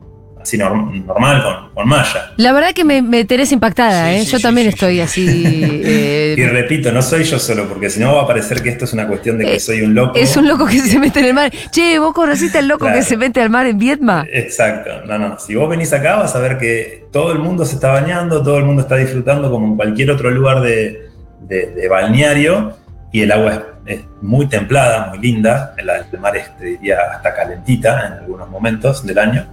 así 0.41 0.57
norm- 0.57 1.05
normal 1.05 1.43
con, 1.43 1.73
con 1.73 1.87
malla. 1.87 2.31
La 2.37 2.51
verdad 2.53 2.71
que 2.73 2.83
me, 2.83 3.01
me 3.01 3.25
tenés 3.25 3.51
impactada, 3.51 4.09
Sí, 4.09 4.15
¿eh? 4.15 4.25
sí, 4.25 4.31
Yo 4.31 4.37
sí, 4.37 4.43
también 4.43 4.67
sí, 4.67 4.73
estoy 4.73 4.95
sí. 4.95 5.01
así. 5.01 5.81
eh, 5.85 6.35
Y 6.37 6.43
repito, 6.45 6.91
no 6.91 7.01
soy 7.01 7.23
yo 7.23 7.39
solo, 7.39 7.67
porque 7.67 7.89
si 7.89 7.99
no 7.99 8.15
va 8.15 8.23
a 8.23 8.27
parecer 8.27 8.61
que 8.61 8.69
esto 8.69 8.85
es 8.85 8.93
una 8.93 9.07
cuestión 9.07 9.37
de 9.37 9.45
que 9.45 9.55
Eh, 9.55 9.59
soy 9.59 9.81
un 9.81 9.93
loco. 9.93 10.17
es 10.17 10.35
un 10.37 10.47
loco 10.47 10.65
que 10.65 10.79
se 10.79 10.97
mete 10.99 11.19
en 11.19 11.25
el 11.25 11.33
mar. 11.33 11.51
Che, 11.71 11.99
¿vos 11.99 12.13
conociste 12.13 12.57
al 12.57 12.67
loco 12.67 12.85
Claro. 12.85 12.97
que 12.99 13.03
se 13.05 13.17
mete 13.17 13.41
al 13.41 13.49
mar 13.49 13.65
en 13.65 13.77
Vietnam? 13.77 14.25
Exacto, 14.31 14.89
no, 15.05 15.17
no. 15.19 15.39
Si 15.39 15.55
vos 15.55 15.69
venís 15.69 15.91
acá 15.93 16.15
vas 16.17 16.35
a 16.35 16.39
ver 16.39 16.57
que 16.57 17.05
todo 17.11 17.31
el 17.31 17.39
mundo 17.39 17.65
se 17.65 17.75
está 17.75 17.89
bañando, 17.91 18.41
todo 18.43 18.57
el 18.57 18.65
mundo 18.65 18.81
está 18.81 18.95
disfrutando 18.95 19.49
como 19.51 19.67
en 19.67 19.75
cualquier 19.75 20.11
otro 20.11 20.31
lugar 20.31 20.61
de, 20.61 21.09
de- 21.41 21.67
de 21.71 21.87
balneario 21.89 22.77
y 23.11 23.21
el 23.21 23.31
agua 23.31 23.51
es, 23.85 23.97
es 23.97 24.01
muy 24.21 24.45
templada, 24.47 25.07
muy 25.09 25.19
linda. 25.19 25.73
El, 25.77 25.89
el 25.89 26.19
mar 26.19 26.35
es, 26.37 26.55
te 26.57 26.65
diría, 26.65 26.97
hasta 27.15 27.33
calentita 27.35 28.07
en 28.07 28.13
algunos 28.23 28.49
momentos 28.49 29.05
del 29.05 29.17
año. 29.19 29.45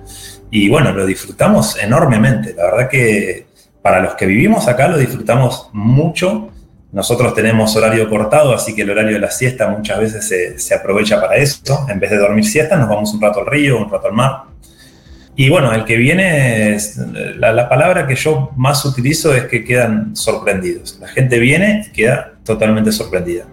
Y 0.51 0.69
bueno, 0.69 0.93
lo 0.93 1.07
disfrutamos 1.07 1.79
enormemente. 1.79 2.55
La 2.55 2.65
verdad 2.65 2.89
que 2.89 3.47
para 3.83 4.01
los 4.01 4.15
que 4.15 4.27
vivimos 4.27 4.69
acá 4.69 4.89
lo 4.89 4.99
disfrutamos 4.99 5.71
mucho. 5.73 6.51
Nosotros 6.91 7.35
tenemos 7.35 7.77
horario 7.77 8.09
cortado, 8.09 8.55
así 8.55 8.75
que 8.75 8.83
el 8.83 8.91
horario 8.91 9.15
de 9.15 9.21
la 9.21 9.31
siesta 9.31 9.69
muchas 9.69 10.01
veces 10.01 10.27
se, 10.27 10.59
se 10.59 10.75
aprovecha 10.75 11.21
para 11.21 11.37
eso. 11.37 11.87
En 11.89 12.01
vez 12.01 12.11
de 12.11 12.17
dormir 12.17 12.47
siesta, 12.47 12.77
nos 12.77 12.89
vamos 12.89 13.13
un 13.13 13.21
rato 13.21 13.41
al 13.41 13.47
río, 13.47 13.79
un 13.79 13.91
rato 13.91 14.07
al 14.07 14.15
mar. 14.15 14.45
Y 15.37 15.51
bueno, 15.51 15.73
el 15.73 15.85
que 15.85 15.97
viene, 15.97 16.77
la 17.37 17.69
palabra 17.69 18.09
que 18.09 18.17
yo 18.17 18.51
más 18.57 18.85
utilizo 18.85 19.33
es 19.35 19.45
que 19.45 19.63
quedan 19.65 20.17
sorprendidos. 20.17 20.99
La 21.01 21.07
gente 21.07 21.39
viene 21.39 21.87
y 21.87 21.93
queda 21.93 22.33
totalmente 22.43 22.91
sorprendida. 22.91 23.45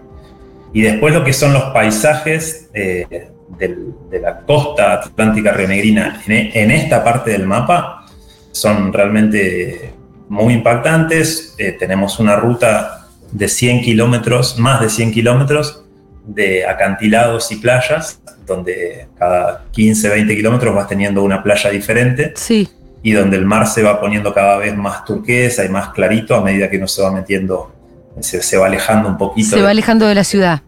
Y 0.72 0.82
después 0.82 1.14
lo 1.14 1.22
que 1.22 1.32
son 1.32 1.52
los 1.52 1.62
paisajes 1.72 2.68
eh, 2.74 3.28
del- 3.58 3.94
de 4.10 4.20
la 4.20 4.40
costa 4.40 4.94
atlántica 4.94 5.52
rionegrina 5.52 6.20
en, 6.26 6.32
e- 6.32 6.50
en 6.54 6.70
esta 6.70 7.02
parte 7.04 7.30
del 7.30 7.46
mapa 7.46 8.06
son 8.52 8.92
realmente 8.92 9.92
muy 10.28 10.54
impactantes. 10.54 11.54
Eh, 11.58 11.72
tenemos 11.72 12.18
una 12.18 12.36
ruta 12.36 13.06
de 13.32 13.48
100 13.48 13.82
kilómetros, 13.82 14.58
más 14.58 14.80
de 14.80 14.88
100 14.90 15.12
kilómetros, 15.12 15.84
de 16.26 16.66
acantilados 16.66 17.52
y 17.52 17.56
playas, 17.56 18.20
donde 18.46 19.08
cada 19.18 19.64
15, 19.72 20.08
20 20.08 20.34
kilómetros 20.36 20.74
vas 20.74 20.88
teniendo 20.88 21.22
una 21.22 21.42
playa 21.42 21.70
diferente 21.70 22.32
Sí. 22.36 22.68
y 23.02 23.12
donde 23.12 23.36
el 23.36 23.44
mar 23.44 23.66
se 23.66 23.82
va 23.82 24.00
poniendo 24.00 24.32
cada 24.34 24.56
vez 24.56 24.76
más 24.76 25.04
turquesa 25.04 25.64
y 25.64 25.68
más 25.68 25.90
clarito 25.90 26.34
a 26.34 26.40
medida 26.42 26.68
que 26.70 26.78
uno 26.78 26.88
se 26.88 27.02
va 27.02 27.12
metiendo, 27.12 27.72
se, 28.20 28.42
se 28.42 28.56
va 28.56 28.66
alejando 28.66 29.08
un 29.08 29.18
poquito. 29.18 29.50
Se 29.50 29.56
de- 29.56 29.62
va 29.62 29.70
alejando 29.70 30.06
de 30.06 30.14
la 30.16 30.24
ciudad. 30.24 30.62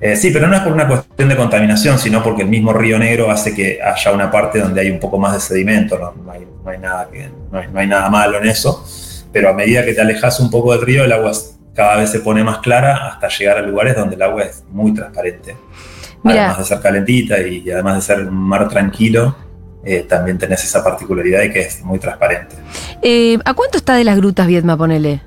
Eh, 0.00 0.16
sí, 0.16 0.30
pero 0.32 0.46
no 0.46 0.56
es 0.56 0.62
por 0.62 0.72
una 0.72 0.88
cuestión 0.88 1.28
de 1.28 1.36
contaminación, 1.36 1.98
sino 1.98 2.22
porque 2.22 2.42
el 2.42 2.48
mismo 2.48 2.72
río 2.72 2.98
Negro 2.98 3.30
hace 3.30 3.54
que 3.54 3.78
haya 3.82 4.12
una 4.12 4.30
parte 4.30 4.60
donde 4.60 4.80
hay 4.80 4.90
un 4.90 4.98
poco 4.98 5.18
más 5.18 5.34
de 5.34 5.40
sedimento, 5.40 5.98
no, 5.98 6.14
no 6.24 6.32
hay, 6.32 6.46
no 6.64 6.70
hay 6.70 6.78
nada 6.78 7.08
que, 7.10 7.28
no, 7.50 7.58
hay, 7.58 7.68
no 7.68 7.80
hay 7.80 7.86
nada 7.86 8.08
malo 8.08 8.38
en 8.38 8.48
eso, 8.48 8.84
pero 9.32 9.50
a 9.50 9.52
medida 9.52 9.84
que 9.84 9.92
te 9.92 10.00
alejas 10.00 10.40
un 10.40 10.50
poco 10.50 10.72
del 10.72 10.80
río, 10.80 11.04
el 11.04 11.12
agua 11.12 11.32
cada 11.74 11.96
vez 11.96 12.10
se 12.10 12.20
pone 12.20 12.42
más 12.42 12.58
clara 12.58 13.08
hasta 13.08 13.28
llegar 13.28 13.58
a 13.58 13.62
lugares 13.62 13.96
donde 13.96 14.16
el 14.16 14.22
agua 14.22 14.42
es 14.42 14.64
muy 14.70 14.92
transparente. 14.94 15.56
Mira. 16.22 16.50
Además 16.50 16.58
de 16.58 16.64
ser 16.64 16.80
calentita 16.80 17.40
y, 17.40 17.62
y 17.64 17.70
además 17.70 17.96
de 17.96 18.02
ser 18.02 18.28
un 18.28 18.34
mar 18.34 18.68
tranquilo, 18.68 19.34
eh, 19.84 20.06
también 20.08 20.38
tenés 20.38 20.64
esa 20.64 20.84
particularidad 20.84 21.40
de 21.40 21.50
que 21.50 21.60
es 21.60 21.82
muy 21.82 21.98
transparente. 21.98 22.54
Eh, 23.02 23.38
¿A 23.44 23.54
cuánto 23.54 23.78
está 23.78 23.94
de 23.96 24.04
las 24.04 24.16
grutas, 24.16 24.46
Viedma, 24.46 24.76
ponele? 24.76 25.22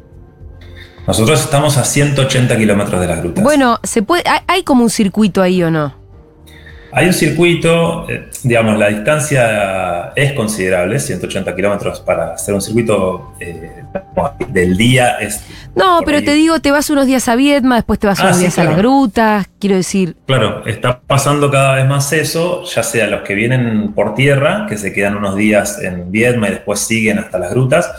Nosotros 1.08 1.40
estamos 1.42 1.78
a 1.78 1.84
180 1.86 2.58
kilómetros 2.58 3.00
de 3.00 3.08
las 3.08 3.20
grutas. 3.22 3.44
Bueno, 3.44 3.80
¿se 3.84 4.02
puede, 4.02 4.24
hay, 4.28 4.40
hay 4.48 4.64
como 4.64 4.84
un 4.84 4.90
circuito 4.90 5.42
ahí 5.42 5.62
o 5.62 5.70
no? 5.70 5.94
Hay 6.92 7.08
un 7.08 7.14
circuito, 7.14 8.10
eh, 8.10 8.30
digamos, 8.44 8.80
la 8.80 8.88
distancia 8.88 10.14
es 10.16 10.32
considerable, 10.32 10.98
180 10.98 11.54
kilómetros 11.54 12.00
para 12.00 12.34
hacer 12.36 12.56
un 12.56 12.62
circuito 12.62 13.34
eh, 13.42 13.84
del 14.48 14.78
día 14.78 15.18
es... 15.20 15.44
No, 15.76 16.00
pero 16.06 16.20
ahí. 16.20 16.26
te 16.26 16.34
digo, 16.34 16.62
te 16.62 16.72
vas 16.72 16.90
unos 16.90 17.06
días 17.06 17.28
a 17.28 17.36
Viedma, 17.36 17.76
después 17.76 18.00
te 18.00 18.08
vas 18.08 18.22
Ah, 18.22 18.28
unos 18.28 18.38
sí, 18.38 18.44
días 18.44 18.58
a 18.60 18.64
las 18.64 18.78
grutas, 18.78 19.46
quiero 19.60 19.76
decir, 19.76 20.16
Claro, 20.26 20.66
está 20.66 21.02
pasando 21.02 21.52
cada 21.52 21.76
vez 21.76 21.86
más 21.86 22.14
eso, 22.14 22.64
ya 22.64 22.82
sea 22.82 23.08
los 23.08 23.24
que 23.24 23.36
vienen 23.36 23.92
por 23.94 24.16
tierra, 24.16 24.66
que 24.70 24.78
se 24.78 24.94
quedan 24.94 25.18
unos 25.18 25.36
días 25.36 25.80
en 25.82 26.10
Viedma 26.12 26.48
y 26.48 26.52
después 26.52 26.80
siguen 26.80 27.20
hasta 27.20 27.38
las 27.40 27.52
grutas. 27.52 27.92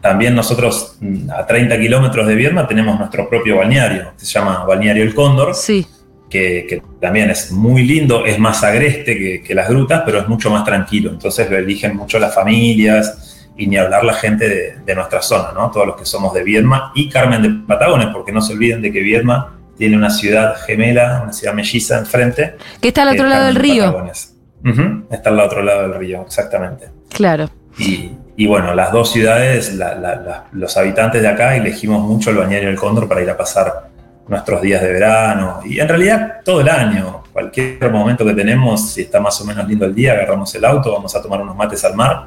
También 0.00 0.34
nosotros 0.34 0.96
mm, 1.00 1.30
a 1.30 1.46
30 1.46 1.78
kilómetros 1.78 2.26
de 2.26 2.34
Viedma 2.34 2.66
tenemos 2.66 2.98
nuestro 2.98 3.28
propio 3.28 3.56
balneario, 3.58 4.12
que 4.18 4.24
se 4.24 4.38
llama 4.38 4.64
Balneario 4.64 5.02
El 5.02 5.14
Cóndor, 5.14 5.54
sí. 5.54 5.86
que, 6.30 6.66
que 6.68 6.82
también 7.00 7.30
es 7.30 7.50
muy 7.50 7.82
lindo, 7.84 8.24
es 8.24 8.38
más 8.38 8.62
agreste 8.62 9.16
que, 9.18 9.42
que 9.42 9.54
las 9.54 9.68
grutas, 9.68 10.02
pero 10.04 10.20
es 10.20 10.28
mucho 10.28 10.50
más 10.50 10.64
tranquilo. 10.64 11.10
Entonces 11.10 11.50
lo 11.50 11.56
eligen 11.56 11.96
mucho 11.96 12.18
las 12.18 12.34
familias 12.34 13.50
y 13.56 13.66
ni 13.66 13.76
hablar 13.76 14.04
la 14.04 14.14
gente 14.14 14.48
de, 14.48 14.76
de 14.86 14.94
nuestra 14.94 15.20
zona, 15.20 15.50
¿no? 15.52 15.70
Todos 15.70 15.86
los 15.86 15.96
que 15.96 16.04
somos 16.04 16.32
de 16.32 16.44
Viedma 16.44 16.92
y 16.94 17.08
Carmen 17.08 17.42
de 17.42 17.50
Patagones, 17.66 18.08
porque 18.12 18.30
no 18.30 18.40
se 18.40 18.52
olviden 18.52 18.80
de 18.82 18.92
que 18.92 19.00
Viedma 19.00 19.58
tiene 19.76 19.96
una 19.96 20.10
ciudad 20.10 20.56
gemela, 20.64 21.20
una 21.24 21.32
ciudad 21.32 21.54
melliza 21.54 21.98
enfrente. 21.98 22.56
Que 22.80 22.88
está 22.88 23.02
al 23.02 23.14
otro 23.14 23.26
lado 23.26 23.46
del 23.46 23.56
río. 23.56 23.86
Patagones. 23.86 24.34
Ujú, 24.64 25.06
Está 25.10 25.30
al 25.30 25.38
otro 25.40 25.62
lado 25.62 25.82
del 25.82 25.94
río, 25.94 26.22
exactamente. 26.22 26.88
Claro. 27.10 27.48
Y, 27.78 28.10
y 28.40 28.46
bueno, 28.46 28.72
las 28.72 28.92
dos 28.92 29.10
ciudades, 29.10 29.74
la- 29.74 29.94
la- 29.96 30.14
la- 30.14 30.44
los 30.52 30.76
habitantes 30.76 31.20
de 31.22 31.26
acá 31.28 31.56
elegimos 31.56 32.00
mucho 32.02 32.30
el 32.30 32.36
Bañario 32.36 32.68
del 32.68 32.76
Cóndor 32.78 33.08
para 33.08 33.20
ir 33.20 33.28
a 33.28 33.36
pasar 33.36 33.88
nuestros 34.28 34.62
días 34.62 34.80
de 34.80 34.92
verano 34.92 35.58
y 35.64 35.80
en 35.80 35.88
realidad 35.88 36.36
todo 36.44 36.60
el 36.60 36.68
año, 36.68 37.24
cualquier 37.32 37.90
momento 37.90 38.24
que 38.24 38.34
tenemos, 38.34 38.90
si 38.92 39.02
está 39.02 39.18
más 39.20 39.40
o 39.40 39.44
menos 39.44 39.66
lindo 39.66 39.84
el 39.86 39.94
día, 39.94 40.12
agarramos 40.12 40.54
el 40.54 40.64
auto, 40.64 40.92
vamos 40.92 41.14
a 41.16 41.20
tomar 41.22 41.40
unos 41.42 41.56
mates 41.56 41.84
al 41.84 41.94
mar 41.96 42.26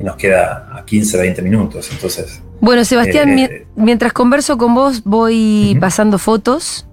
y 0.00 0.02
nos 0.02 0.16
queda 0.16 0.68
a 0.74 0.84
15, 0.84 1.16
20 1.16 1.40
minutos. 1.42 1.88
Entonces, 1.92 2.42
Bueno, 2.58 2.84
Sebastián, 2.86 3.38
Eh, 3.38 3.66
mi- 3.76 3.84
mientras 3.84 4.12
converso 4.14 4.56
con 4.58 4.74
vos, 4.74 5.02
voy 5.04 5.76
pasando 5.80 6.18
fotos. 6.18 6.86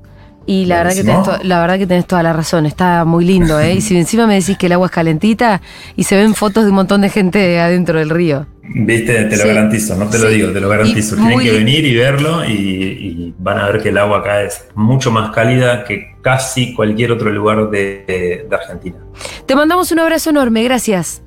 Y 0.45 0.65
la 0.65 0.77
verdad, 0.77 0.91
que 0.91 1.01
tenés 1.01 1.15
Buenísimo. 1.15 1.37
to- 1.37 1.43
la 1.47 1.61
verdad 1.61 1.77
que 1.77 1.87
tenés 1.87 2.05
toda 2.05 2.21
la 2.21 2.33
razón, 2.33 2.65
está 2.65 3.05
muy 3.05 3.23
lindo, 3.23 3.59
¿eh? 3.61 3.75
Y 3.75 3.81
si 3.81 3.95
encima 3.97 4.27
me 4.27 4.35
decís 4.35 4.57
que 4.57 4.65
el 4.65 4.73
agua 4.73 4.87
es 4.87 4.91
calentita 4.91 5.61
y 5.95 6.03
se 6.03 6.17
ven 6.17 6.33
fotos 6.35 6.63
de 6.65 6.69
un 6.71 6.75
montón 6.75 6.99
de 7.01 7.09
gente 7.09 7.59
adentro 7.59 7.97
del 7.99 8.09
río. 8.09 8.45
viste, 8.75 9.25
te 9.25 9.35
lo 9.37 9.43
Sí. 9.43 9.47
garantizo, 9.49 9.95
no 9.95 10.09
te 10.09 10.17
lo 10.17 10.29
digo, 10.29 10.51
te 10.51 10.59
lo 10.61 10.67
garantizo. 10.69 11.15
Y 11.15 11.17
Tienen 11.17 11.33
muy 11.35 11.43
que 11.45 11.51
venir 11.51 11.85
y 11.85 11.95
verlo 11.95 12.43
y, 12.45 12.51
y 12.53 13.33
van 13.37 13.59
a 13.59 13.67
ver 13.69 13.81
que 13.83 13.89
el 13.89 13.97
agua 13.97 14.19
acá 14.19 14.41
es 14.41 14.67
mucho 14.75 15.11
más 15.11 15.31
cálida 15.31 15.83
que 15.83 16.15
casi 16.21 16.73
cualquier 16.73 17.11
otro 17.11 17.29
lugar 17.29 17.69
de- 17.69 18.45
de 18.49 18.55
Argentina. 18.55 18.97
Te 19.45 19.55
mandamos 19.55 19.91
un 19.91 19.99
abrazo 19.99 20.29
enorme, 20.29 20.63
gracias. 20.63 21.21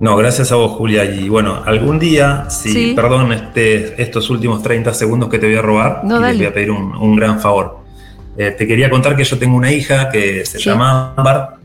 No, 0.00 0.16
gracias 0.16 0.52
a 0.52 0.56
vos, 0.56 0.72
Julia. 0.72 1.04
Y 1.04 1.28
bueno, 1.28 1.62
algún 1.64 1.98
día, 1.98 2.50
si, 2.50 2.70
Sí. 2.72 2.92
perdón 2.94 3.32
este, 3.32 4.00
estos 4.02 4.28
últimos 4.28 4.62
30 4.62 4.92
segundos 4.92 5.28
que 5.30 5.38
te 5.38 5.46
voy 5.46 5.56
a 5.56 5.62
robar, 5.62 6.00
No, 6.04 6.18
y 6.18 6.22
les 6.30 6.36
voy 6.36 6.46
a 6.46 6.52
pedir 6.52 6.70
un, 6.72 6.94
un 6.96 7.16
gran 7.16 7.40
favor. 7.40 7.85
Eh, 8.38 8.50
te 8.50 8.66
quería 8.66 8.90
contar 8.90 9.16
que 9.16 9.24
yo 9.24 9.38
tengo 9.38 9.56
una 9.56 9.70
hija 9.72 10.10
que 10.10 10.44
se 10.44 10.58
Sí. 10.58 10.64
llama 10.68 11.14
Ámbar 11.16 11.56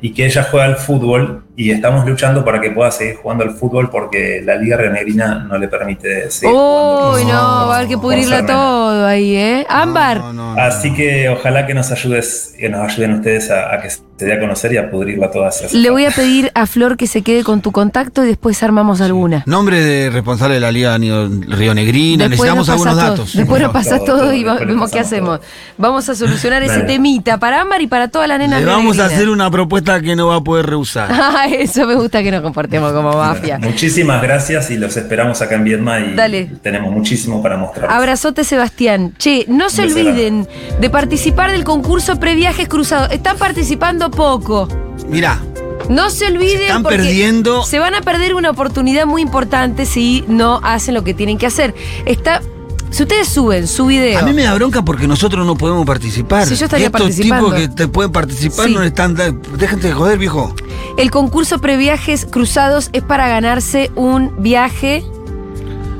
y 0.00 0.12
que 0.12 0.26
ella 0.26 0.46
juega 0.50 0.66
al 0.66 0.76
fútbol 0.76 1.42
y 1.60 1.70
estamos 1.70 2.06
luchando 2.06 2.42
para 2.42 2.58
que 2.58 2.70
pueda 2.70 2.90
seguir 2.90 3.16
jugando 3.16 3.44
al 3.44 3.50
fútbol 3.50 3.90
porque 3.90 4.40
la 4.42 4.56
Liga 4.56 4.78
Rionegrina 4.78 5.40
no 5.46 5.58
le 5.58 5.68
permite 5.68 6.30
seguir 6.30 6.54
jugando. 6.54 7.12
Uy, 7.16 7.24
no, 7.26 7.32
va 7.32 7.74
a 7.74 7.76
haber 7.76 7.88
que 7.88 7.96
nena. 7.96 8.46
todo 8.46 9.06
ahí, 9.06 9.36
¿eh? 9.36 9.66
Ámbar, 9.68 10.20
No, 10.20 10.32
no, 10.32 10.54
no. 10.54 10.60
Así 10.62 10.94
que 10.94 11.28
ojalá 11.28 11.66
que 11.66 11.74
nos 11.74 11.90
ayudes, 11.92 12.54
que 12.58 12.70
nos 12.70 12.80
ayuden 12.90 13.12
ustedes 13.12 13.50
a, 13.50 13.74
a 13.74 13.80
que 13.82 13.90
se 14.20 14.26
dé 14.26 14.34
a 14.34 14.40
conocer 14.40 14.70
y 14.74 14.76
a 14.76 14.90
pudrirla 14.90 15.30
toda 15.30 15.50
le 15.72 15.88
voy 15.88 16.04
a 16.04 16.10
pedir 16.10 16.52
a 16.54 16.66
Flor 16.66 16.98
que 16.98 17.06
se 17.06 17.22
quede 17.22 17.42
con 17.42 17.62
tu 17.62 17.72
contacto 17.72 18.22
y 18.22 18.28
después 18.28 18.62
armamos 18.62 19.00
alguna. 19.00 19.42
Nombre 19.46 19.82
de 19.82 20.10
responsable 20.10 20.56
de 20.56 20.60
la 20.60 20.70
Liga 20.70 20.98
Río 20.98 21.74
Negrina, 21.74 22.28
Después 22.28 22.50
necesitamos 22.52 22.68
nos 22.68 22.68
algunos 22.68 22.94
todo. 22.94 23.10
datos. 23.10 23.32
Después 23.34 23.62
nos 23.62 23.72
Todo, 23.72 23.80
pasás 23.82 24.04
todo, 24.04 24.18
todo 24.18 24.32
y 24.34 24.44
vemos 24.44 24.90
qué 24.90 25.00
hacemos. 25.00 25.40
Vamos 25.78 26.06
a 26.10 26.14
solucionar 26.14 26.62
ese 26.62 26.82
temita 26.82 27.38
para 27.38 27.62
Ámbar 27.62 27.80
y 27.80 27.86
para 27.86 28.08
toda 28.08 28.26
la 28.26 28.36
nena 28.36 28.58
Le 28.60 28.66
vamos 28.66 28.98
a 28.98 29.06
hacer 29.06 29.30
una 29.30 29.50
propuesta 29.50 30.02
que 30.02 30.14
no 30.14 30.26
va 30.26 30.36
a 30.36 30.40
poder 30.42 30.66
rehusar. 30.66 31.10
Eso 31.58 31.86
me 31.86 31.94
gusta 31.94 32.22
que 32.22 32.30
nos 32.30 32.42
comportemos 32.42 32.92
como 32.92 33.12
mafia. 33.12 33.58
Muchísimas 33.58 34.22
gracias 34.22 34.70
y 34.70 34.76
los 34.76 34.96
esperamos 34.96 35.40
acá 35.42 35.56
en 35.56 35.64
Viedma 35.64 36.00
y 36.00 36.14
Dale. 36.14 36.50
tenemos 36.62 36.92
muchísimo 36.92 37.42
para 37.42 37.56
mostrar. 37.56 37.90
Abrazote 37.90 38.44
Sebastián. 38.44 39.14
Che, 39.18 39.44
no 39.48 39.70
se 39.70 39.82
olviden 39.82 40.46
de 40.80 40.90
participar 40.90 41.50
del 41.50 41.64
concurso 41.64 42.18
Previajes 42.20 42.68
Cruzados. 42.68 43.10
Están 43.12 43.36
participando 43.36 44.10
poco. 44.10 44.68
Mirá, 45.08 45.40
No 45.88 46.08
se 46.10 46.26
olviden 46.26 46.62
están 46.62 46.82
porque 46.82 46.98
perdiendo. 46.98 47.62
se 47.64 47.78
van 47.78 47.94
a 47.94 48.00
perder 48.02 48.34
una 48.34 48.50
oportunidad 48.50 49.06
muy 49.06 49.22
importante 49.22 49.86
si 49.86 50.24
no 50.28 50.60
hacen 50.62 50.94
lo 50.94 51.02
que 51.04 51.14
tienen 51.14 51.36
que 51.38 51.46
hacer. 51.46 51.74
Está 52.06 52.42
si 52.90 53.02
ustedes 53.04 53.28
suben 53.28 53.66
su 53.68 53.86
video 53.86 54.18
A 54.18 54.22
mí 54.22 54.32
me 54.32 54.42
da 54.44 54.54
bronca 54.54 54.82
porque 54.82 55.06
nosotros 55.06 55.46
no 55.46 55.56
podemos 55.56 55.86
participar. 55.86 56.46
Sí, 56.46 56.56
yo 56.56 56.64
estaría 56.66 56.86
estos 56.86 57.00
participando. 57.00 57.46
tipos 57.46 57.60
que 57.60 57.68
te 57.68 57.88
pueden 57.88 58.12
participar 58.12 58.66
Sí. 58.66 58.74
no 58.74 58.82
están. 58.82 59.14
Déjate 59.14 59.88
de 59.88 59.92
joder, 59.92 60.18
viejo. 60.18 60.54
El 60.98 61.10
concurso 61.10 61.58
Previajes 61.60 62.26
Cruzados 62.26 62.90
es 62.92 63.02
para 63.02 63.28
ganarse 63.28 63.90
un 63.94 64.42
viaje, 64.42 65.04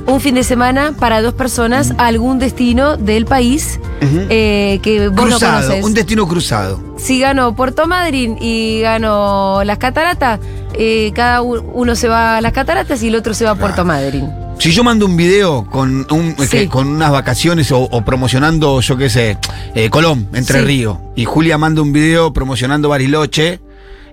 un 0.06 0.20
fin 0.20 0.34
de 0.34 0.42
semana 0.44 0.92
para 0.98 1.22
dos 1.22 1.34
personas 1.34 1.92
a 1.96 2.06
algún 2.06 2.38
destino 2.38 2.96
del 2.96 3.24
país 3.24 3.78
Ujú. 4.02 4.26
eh, 4.28 4.80
que 4.82 5.08
vos 5.08 5.16
no 5.16 5.22
cruzado, 5.38 5.62
conoces. 5.62 5.84
un 5.84 5.94
destino 5.94 6.26
cruzado. 6.26 6.80
Si 6.98 7.20
gano 7.20 7.54
Puerto 7.54 7.86
Madryn 7.86 8.36
y 8.40 8.80
gano 8.80 9.62
las 9.64 9.78
cataratas, 9.78 10.40
eh, 10.74 11.12
cada 11.14 11.42
uno 11.42 11.94
se 11.94 12.08
va 12.08 12.38
a 12.38 12.40
las 12.40 12.52
cataratas 12.52 13.02
y 13.02 13.08
el 13.08 13.14
otro 13.14 13.32
se 13.34 13.44
va 13.44 13.52
a 13.52 13.54
Puerto 13.54 13.84
Madryn. 13.84 14.28
Si 14.60 14.72
yo 14.72 14.84
mando 14.84 15.06
un 15.06 15.16
video 15.16 15.64
con, 15.64 16.06
un, 16.10 16.36
Sí. 16.38 16.48
que- 16.50 16.68
con 16.68 16.86
unas 16.86 17.10
vacaciones 17.10 17.72
o, 17.72 17.80
o 17.80 18.04
promocionando, 18.04 18.80
yo 18.82 18.96
qué 18.98 19.08
sé, 19.08 19.38
eh, 19.74 19.88
Colón, 19.88 20.28
Entre 20.34 20.60
Sí. 20.60 20.64
Ríos, 20.66 20.98
y 21.16 21.24
Julia 21.24 21.56
manda 21.56 21.80
un 21.80 21.92
video 21.94 22.32
promocionando 22.34 22.90
Bariloche, 22.90 23.60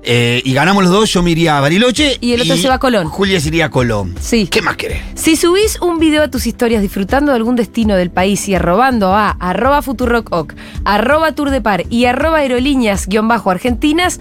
eh, 0.04 0.42
y 0.44 0.54
ganamos 0.54 0.84
los 0.84 0.92
dos, 0.92 1.12
yo 1.12 1.24
me 1.24 1.32
iría 1.32 1.58
a 1.58 1.62
Bariloche. 1.62 2.18
Y 2.22 2.34
el 2.34 2.42
otro 2.42 2.58
se 2.58 2.68
va 2.68 2.76
a 2.76 2.80
Colón. 2.80 3.08
Julia 3.08 3.40
se 3.40 3.50
iría 3.50 3.66
a 3.66 3.70
Colón. 3.70 4.16
Sí. 4.20 4.48
¿Qué 4.48 4.62
más 4.62 4.78
querés? 4.78 5.02
Si 5.16 5.36
subís 5.36 5.82
un 5.82 6.00
video 6.00 6.24
a 6.24 6.30
tus 6.30 6.48
historias 6.48 6.82
disfrutando 6.82 7.32
de 7.32 7.38
algún 7.38 7.56
destino 7.56 7.96
del 7.96 8.10
país 8.10 8.48
y 8.48 8.56
arrobando 8.56 9.14
a 9.14 9.32
arroba 9.32 9.82
futurock, 9.82 10.54
arroba 10.86 11.34
tour 11.34 11.50
de 11.50 11.62
par 11.62 11.86
y 11.90 12.06
arroba 12.06 12.38
aerolíneas-argentinas, 12.40 14.20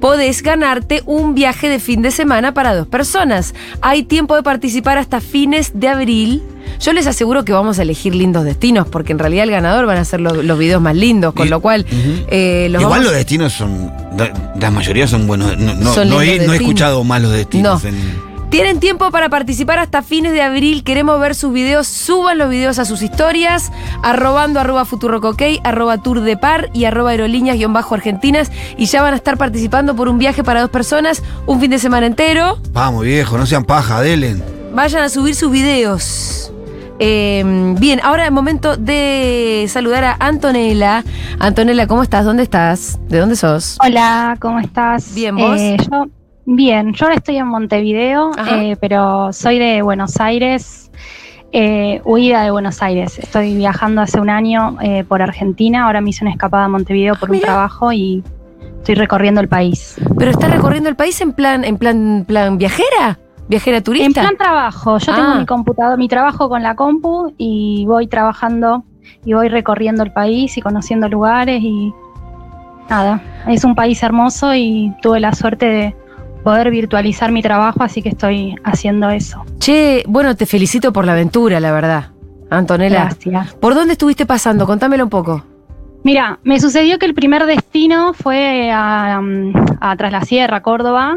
podés 0.00 0.42
ganarte 0.42 1.02
un 1.06 1.34
viaje 1.34 1.68
de 1.68 1.78
fin 1.80 2.02
de 2.02 2.10
semana 2.10 2.54
para 2.54 2.74
dos 2.74 2.86
personas. 2.86 3.54
Hay 3.80 4.02
tiempo 4.04 4.34
de 4.36 4.42
participar 4.42 4.98
hasta 4.98 5.20
fines 5.20 5.72
de 5.74 5.88
abril. 5.88 6.42
Yo 6.80 6.92
les 6.92 7.06
aseguro 7.06 7.44
que 7.44 7.52
vamos 7.52 7.78
a 7.78 7.82
elegir 7.82 8.14
lindos 8.14 8.44
destinos, 8.44 8.86
porque 8.88 9.12
en 9.12 9.18
realidad 9.18 9.44
el 9.44 9.50
ganador 9.50 9.86
van 9.86 9.98
a 9.98 10.04
ser 10.04 10.20
los, 10.20 10.44
los 10.44 10.58
videos 10.58 10.80
más 10.80 10.94
lindos, 10.96 11.34
con 11.34 11.46
Y- 11.46 11.50
lo 11.50 11.60
cual 11.60 11.84
Ujú. 11.90 12.24
eh, 12.30 12.68
los 12.70 12.80
Igual 12.82 13.00
vamos- 13.00 13.06
los 13.06 13.14
destinos 13.14 13.52
son. 13.52 13.92
La, 14.60 14.70
mayoría 14.70 15.06
son 15.06 15.26
buenos. 15.26 15.56
No, 15.58 15.74
no- 15.74 15.92
Son 15.94 16.08
no 16.08 16.20
he, 16.20 16.26
no 16.26 16.30
he 16.32 16.34
destinos. 16.34 16.54
escuchado 16.56 17.04
malos 17.04 17.32
destinos. 17.32 17.82
No. 17.84 17.88
en- 17.90 18.28
Tienen 18.50 18.80
tiempo 18.80 19.10
para 19.10 19.28
participar 19.28 19.78
hasta 19.78 20.00
fines 20.00 20.32
de 20.32 20.40
abril. 20.40 20.82
Queremos 20.82 21.20
ver 21.20 21.34
sus 21.34 21.52
videos. 21.52 21.86
Suban 21.86 22.38
los 22.38 22.48
videos 22.48 22.78
a 22.78 22.86
sus 22.86 23.02
historias. 23.02 23.70
Arrobando 24.02 24.58
arroba 24.58 24.86
futurocook, 24.86 25.42
arroba 25.64 25.98
tour 25.98 26.22
de 26.22 26.38
par 26.38 26.70
y 26.72 26.86
arroba 26.86 27.10
aerolíneas-argentinas. 27.10 28.50
Y 28.78 28.86
ya 28.86 29.02
van 29.02 29.12
a 29.12 29.16
estar 29.18 29.36
participando 29.36 29.94
por 29.94 30.08
un 30.08 30.18
viaje 30.18 30.42
para 30.42 30.62
dos 30.62 30.70
personas, 30.70 31.22
un 31.46 31.60
fin 31.60 31.70
de 31.70 31.78
semana 31.78 32.06
entero. 32.06 32.58
Vamos, 32.72 33.04
viejo, 33.04 33.36
no 33.36 33.44
sean 33.44 33.64
paja, 33.64 34.00
delen. 34.00 34.42
Vayan 34.74 35.02
a 35.02 35.08
subir 35.10 35.34
sus 35.34 35.50
videos. 35.50 36.50
Eh, 37.00 37.74
bien, 37.78 38.00
ahora 38.02 38.26
es 38.26 38.32
momento 38.32 38.76
de 38.76 39.66
saludar 39.68 40.04
a 40.04 40.16
Antonella. 40.18 41.04
Antonella, 41.38 41.86
¿cómo 41.86 42.02
estás? 42.02 42.24
¿Dónde 42.24 42.42
estás? 42.42 42.98
¿De 43.08 43.18
dónde 43.18 43.36
sos? 43.36 43.78
Hola, 43.84 44.36
¿cómo 44.40 44.58
estás? 44.58 45.14
Bien, 45.14 45.36
¿vos? 45.36 45.60
Eh, 45.60 45.76
yo, 45.90 46.06
bien, 46.46 46.92
yo 46.94 47.06
ahora 47.06 47.16
estoy 47.16 47.36
en 47.36 47.46
Montevideo, 47.46 48.32
eh, 48.50 48.76
pero 48.80 49.32
soy 49.32 49.58
de 49.58 49.82
Buenos 49.82 50.18
Aires, 50.20 50.90
eh, 51.52 52.00
huida 52.04 52.42
de 52.42 52.50
Buenos 52.50 52.82
Aires. 52.82 53.18
Estoy 53.18 53.54
viajando 53.54 54.00
hace 54.00 54.20
un 54.20 54.30
año 54.30 54.76
por 55.06 55.22
Argentina, 55.22 55.84
ahora 55.84 56.00
me 56.00 56.10
hice 56.10 56.24
una 56.24 56.32
escapada 56.32 56.64
a 56.64 56.68
Montevideo 56.68 57.14
por 57.14 57.30
un 57.30 57.36
mira. 57.36 57.46
trabajo 57.46 57.92
y 57.92 58.24
estoy 58.78 58.96
recorriendo 58.96 59.40
el 59.40 59.48
país. 59.48 59.96
¿Pero 60.18 60.32
estás 60.32 60.50
recorriendo 60.50 60.88
el 60.88 60.96
país 60.96 61.20
en 61.20 61.32
plan, 61.32 61.64
en 61.64 61.78
plan, 61.78 62.24
plan 62.26 62.58
viajera? 62.58 63.18
¿Viajera 63.48 63.80
turista? 63.80 64.06
En 64.06 64.12
plan 64.12 64.36
trabajo, 64.36 64.98
yo 64.98 65.12
Ah. 65.12 65.16
tengo 65.16 65.34
mi 65.36 65.46
computador, 65.46 65.98
mi 65.98 66.08
trabajo 66.08 66.48
con 66.48 66.62
la 66.62 66.74
compu 66.74 67.32
y 67.38 67.84
voy 67.86 68.06
trabajando 68.06 68.84
y 69.24 69.32
voy 69.32 69.48
recorriendo 69.48 70.02
el 70.02 70.12
país 70.12 70.56
y 70.58 70.60
conociendo 70.60 71.08
lugares 71.08 71.60
y 71.62 71.92
nada, 72.90 73.20
es 73.46 73.64
un 73.64 73.74
país 73.74 74.02
hermoso 74.02 74.54
y 74.54 74.92
tuve 75.02 75.20
la 75.20 75.32
suerte 75.34 75.66
de 75.66 75.96
poder 76.44 76.70
virtualizar 76.70 77.32
mi 77.32 77.42
trabajo, 77.42 77.82
así 77.82 78.00
que 78.02 78.10
estoy 78.10 78.54
haciendo 78.64 79.10
eso. 79.10 79.44
Che, 79.58 80.04
bueno, 80.06 80.34
te 80.36 80.46
felicito 80.46 80.92
por 80.92 81.04
la 81.04 81.12
aventura, 81.12 81.58
la 81.60 81.72
verdad. 81.72 82.10
Antonella. 82.50 83.04
Gracias. 83.04 83.54
¿Por 83.54 83.74
dónde 83.74 83.92
estuviste 83.92 84.24
pasando? 84.24 84.66
Contámelo 84.66 85.04
un 85.04 85.10
poco. 85.10 85.44
Mira, 86.04 86.38
me 86.44 86.58
sucedió 86.60 86.98
que 86.98 87.04
el 87.06 87.12
primer 87.12 87.44
destino 87.44 88.14
fue 88.14 88.70
a, 88.72 89.18
um, 89.20 89.52
a 89.80 89.96
Tras 89.96 90.12
la 90.12 90.22
Sierra, 90.22 90.62
Córdoba, 90.62 91.16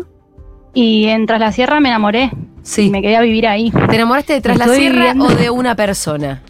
y 0.74 1.06
en 1.08 1.26
Tras 1.26 1.40
la 1.40 1.52
Sierra 1.52 1.80
me 1.80 1.90
enamoré 1.90 2.32
Sí. 2.64 2.90
me 2.92 3.02
quedé 3.02 3.18
a 3.18 3.22
vivir 3.22 3.48
ahí. 3.48 3.72
¿Te 3.90 3.96
enamoraste 3.96 4.34
de 4.34 4.42
Tras 4.42 4.58
la 4.58 4.68
Sierra 4.68 4.98
viviendo- 5.14 5.26
o 5.26 5.30
de 5.36 5.50
una 5.50 5.76
persona? 5.76 6.42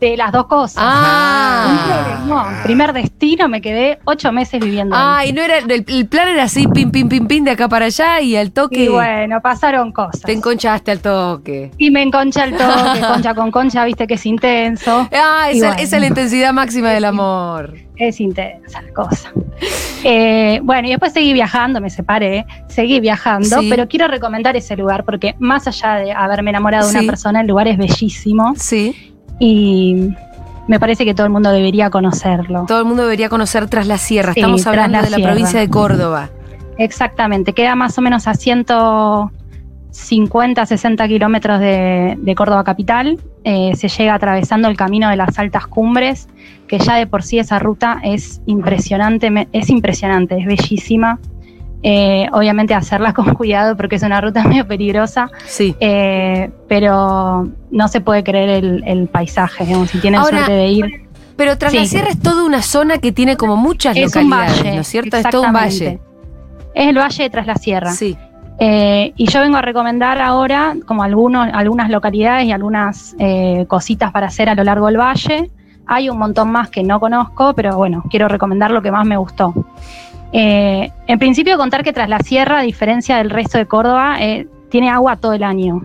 De 0.00 0.16
las 0.16 0.32
dos 0.32 0.46
cosas. 0.46 0.82
Ah. 0.82 2.20
No, 2.26 2.44
primer 2.62 2.92
destino 2.92 3.48
me 3.48 3.60
quedé 3.60 3.98
ocho 4.04 4.32
meses 4.32 4.60
viviendo 4.60 4.96
ahí. 4.96 5.02
Ah, 5.04 5.26
y 5.26 5.32
no 5.32 5.42
era. 5.42 5.58
El, 5.58 5.84
el 5.86 6.06
plan 6.08 6.28
era 6.28 6.44
así, 6.44 6.66
pim, 6.68 6.90
pim, 6.90 7.08
pim, 7.08 7.26
pim, 7.26 7.44
de 7.44 7.50
acá 7.52 7.68
para 7.68 7.86
allá 7.86 8.20
y 8.20 8.34
al 8.36 8.50
toque. 8.52 8.84
Y 8.84 8.88
bueno, 8.88 9.40
pasaron 9.42 9.92
cosas. 9.92 10.22
Te 10.22 10.32
enconchaste 10.32 10.90
al 10.90 11.00
toque. 11.00 11.70
Y 11.78 11.90
me 11.90 12.02
enconcha 12.02 12.44
el 12.44 12.52
toque, 12.56 13.00
concha 13.12 13.34
con 13.34 13.50
concha, 13.50 13.84
viste 13.84 14.06
que 14.06 14.14
es 14.14 14.24
intenso. 14.26 15.08
Ah, 15.12 15.48
esa, 15.50 15.66
bueno. 15.68 15.82
esa 15.82 15.96
es 15.96 16.00
la 16.00 16.06
intensidad 16.06 16.52
máxima 16.52 16.90
del 16.90 17.04
amor. 17.04 17.74
Es 17.96 18.18
intensa 18.20 18.80
la 18.80 18.92
cosa. 18.94 19.30
Eh, 20.04 20.60
bueno, 20.62 20.88
y 20.88 20.92
después 20.92 21.12
seguí 21.12 21.34
viajando, 21.34 21.82
me 21.82 21.90
separé, 21.90 22.46
seguí 22.68 22.98
viajando, 23.00 23.60
Sí. 23.60 23.68
pero 23.68 23.86
quiero 23.88 24.08
recomendar 24.08 24.56
ese 24.56 24.74
lugar 24.76 25.04
porque 25.04 25.34
más 25.38 25.66
allá 25.66 25.96
de 25.96 26.12
haberme 26.12 26.48
enamorado 26.50 26.86
de 26.86 26.92
Sí. 26.92 26.98
una 26.98 27.06
persona, 27.06 27.42
el 27.42 27.46
lugar 27.48 27.68
es 27.68 27.76
bellísimo 27.76 28.54
Sí. 28.56 29.09
Y 29.40 30.10
me 30.68 30.78
parece 30.78 31.04
que 31.04 31.14
todo 31.14 31.26
el 31.26 31.32
mundo 31.32 31.50
debería 31.50 31.90
conocerlo. 31.90 32.66
Todo 32.68 32.78
el 32.78 32.84
mundo 32.84 33.02
debería 33.02 33.28
conocer 33.28 33.68
Tras 33.68 33.88
la 33.88 33.98
Sierra. 33.98 34.34
Sí, 34.34 34.40
Estamos 34.40 34.64
hablando 34.68 34.98
la 34.98 35.02
de 35.02 35.10
la 35.10 35.16
Sierra. 35.16 35.32
provincia 35.32 35.58
de 35.58 35.68
Córdoba. 35.68 36.30
Exactamente, 36.78 37.52
queda 37.52 37.74
más 37.74 37.98
o 37.98 38.02
menos 38.02 38.28
a 38.28 38.34
150, 38.34 40.64
60 40.64 41.08
kilómetros 41.08 41.58
de, 41.58 42.16
de 42.18 42.34
Córdoba 42.36 42.62
capital. 42.62 43.18
Eh, 43.42 43.72
se 43.74 43.88
llega 43.88 44.14
atravesando 44.14 44.68
el 44.68 44.76
camino 44.76 45.10
de 45.10 45.16
las 45.16 45.38
altas 45.38 45.66
cumbres, 45.66 46.28
que 46.68 46.78
ya 46.78 46.94
de 46.94 47.06
por 47.06 47.22
sí 47.22 47.38
esa 47.38 47.58
ruta 47.58 48.00
es 48.04 48.40
impresionante, 48.46 49.48
es 49.52 49.70
impresionante, 49.70 50.38
es 50.38 50.46
bellísima. 50.46 51.18
Eh, 51.82 52.28
obviamente 52.32 52.74
hacerla 52.74 53.12
con 53.14 53.34
cuidado 53.34 53.76
porque 53.76 53.96
es 53.96 54.02
una 54.02 54.20
ruta 54.20 54.44
medio 54.48 54.66
peligrosa, 54.66 55.30
Sí. 55.46 55.74
eh, 55.80 56.50
pero 56.68 57.48
no 57.70 57.88
se 57.88 58.00
puede 58.00 58.22
creer 58.22 58.50
el, 58.64 58.82
el 58.86 59.08
paisaje, 59.08 59.64
digamos, 59.64 59.90
si 59.90 59.98
tienen 59.98 60.20
Ahora, 60.20 60.38
suerte 60.38 60.52
de 60.52 60.68
ir. 60.68 61.10
Pero 61.36 61.56
Tras 61.56 61.72
la. 61.72 61.86
Sierra 61.86 62.08
es 62.10 62.20
toda 62.20 62.44
una 62.44 62.60
zona 62.60 62.98
que 62.98 63.12
tiene 63.12 63.36
como 63.38 63.56
muchas 63.56 63.96
Es 63.96 64.14
un 64.14 64.28
valle, 64.28 64.74
¿no 64.74 64.80
es 64.82 64.86
cierto? 64.88 65.16
Es 65.16 65.28
todo 65.30 65.42
un 65.44 65.54
valle. 65.54 65.98
Es 66.74 66.86
el 66.88 66.98
valle 66.98 67.22
de 67.24 67.30
Tras 67.30 67.46
la 67.46 67.54
Sierra. 67.54 67.92
Sí. 67.92 68.14
Eh, 68.58 69.14
y 69.16 69.26
yo 69.30 69.40
vengo 69.40 69.56
a 69.56 69.62
recomendar 69.62 70.20
ahora 70.20 70.76
como 70.84 71.02
algunos, 71.02 71.48
algunas 71.50 71.88
localidades 71.88 72.44
y 72.44 72.52
algunas 72.52 73.16
eh, 73.18 73.64
cositas 73.68 74.12
para 74.12 74.26
hacer 74.26 74.50
a 74.50 74.54
lo 74.54 74.64
largo 74.64 74.86
del 74.88 74.98
valle. 74.98 75.50
Hay 75.86 76.10
un 76.10 76.18
montón 76.18 76.52
más 76.52 76.68
que 76.68 76.82
no 76.82 77.00
conozco, 77.00 77.54
pero 77.54 77.74
bueno, 77.78 78.04
quiero 78.10 78.28
recomendar 78.28 78.70
lo 78.70 78.82
que 78.82 78.90
más 78.92 79.06
me 79.06 79.16
gustó. 79.16 79.54
Eh, 80.32 80.90
en 81.06 81.18
principio 81.18 81.56
contar 81.56 81.82
que 81.82 81.92
tras 81.92 82.08
la 82.08 82.20
sierra, 82.20 82.58
a 82.60 82.62
diferencia 82.62 83.16
del 83.16 83.30
resto 83.30 83.58
de 83.58 83.66
Córdoba, 83.66 84.16
eh, 84.20 84.46
tiene 84.70 84.88
agua 84.90 85.16
todo 85.16 85.32
el 85.32 85.42
año. 85.42 85.82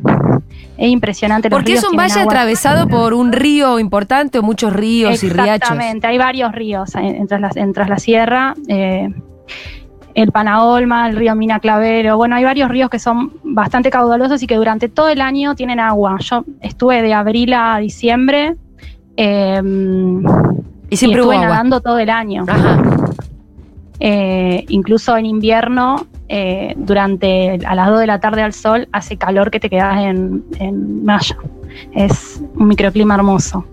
Es 0.77 0.89
impresionante. 0.89 1.49
los 1.49 1.57
Porque 1.57 1.73
es 1.73 1.83
un 1.89 1.95
valle 1.97 2.19
agua. 2.19 2.31
atravesado 2.33 2.87
por 2.87 3.13
un 3.13 3.31
río 3.31 3.79
importante 3.79 4.37
o 4.39 4.43
muchos 4.43 4.73
ríos 4.73 5.23
y 5.23 5.29
riachos. 5.29 5.55
Exactamente, 5.71 6.05
hay 6.07 6.17
varios 6.17 6.51
ríos 6.51 6.93
en, 6.95 7.05
en 7.15 7.27
tras, 7.27 7.41
la, 7.41 7.49
en 7.55 7.73
Tras 7.73 7.89
la 7.89 7.97
Sierra. 7.97 8.53
eh, 8.67 9.09
el 10.13 10.31
Panaolma, 10.31 11.09
el 11.09 11.15
río 11.17 11.35
Mina 11.35 11.59
Clavero. 11.59 12.15
Bueno, 12.15 12.35
hay 12.37 12.43
varios 12.45 12.69
ríos 12.69 12.89
que 12.89 12.99
son 12.99 13.33
bastante 13.43 13.89
caudalosos 13.89 14.41
y 14.43 14.47
que 14.47 14.55
durante 14.55 14.87
todo 14.87 15.09
el 15.09 15.19
año 15.19 15.55
tienen 15.55 15.77
agua. 15.81 16.15
Yo 16.21 16.45
estuve 16.61 17.01
de 17.01 17.13
abril 17.13 17.53
a 17.53 17.79
diciembre. 17.79 18.55
eh, 19.17 19.61
Y 20.89 20.95
siempre 20.97 21.21
hubo 21.21 21.31
estuve 21.33 21.35
agua. 21.45 21.47
nadando 21.57 21.81
todo 21.81 21.99
el 21.99 22.09
año. 22.09 22.45
Ajá. 22.47 22.81
Eh, 23.99 24.65
incluso 24.69 25.15
en 25.17 25.25
invierno, 25.25 26.07
eh, 26.27 26.73
durante 26.77 27.59
a 27.65 27.75
las 27.75 27.87
2 27.87 27.99
de 27.99 28.07
la 28.07 28.19
tarde 28.19 28.41
al 28.41 28.53
sol, 28.53 28.87
hace 28.91 29.17
calor 29.17 29.51
que 29.51 29.59
te 29.59 29.69
quedas 29.69 29.97
en, 29.99 30.43
en 30.59 31.05
malla. 31.05 31.37
Es 31.93 32.41
un 32.55 32.67
microclima 32.67 33.15
hermoso. 33.15 33.65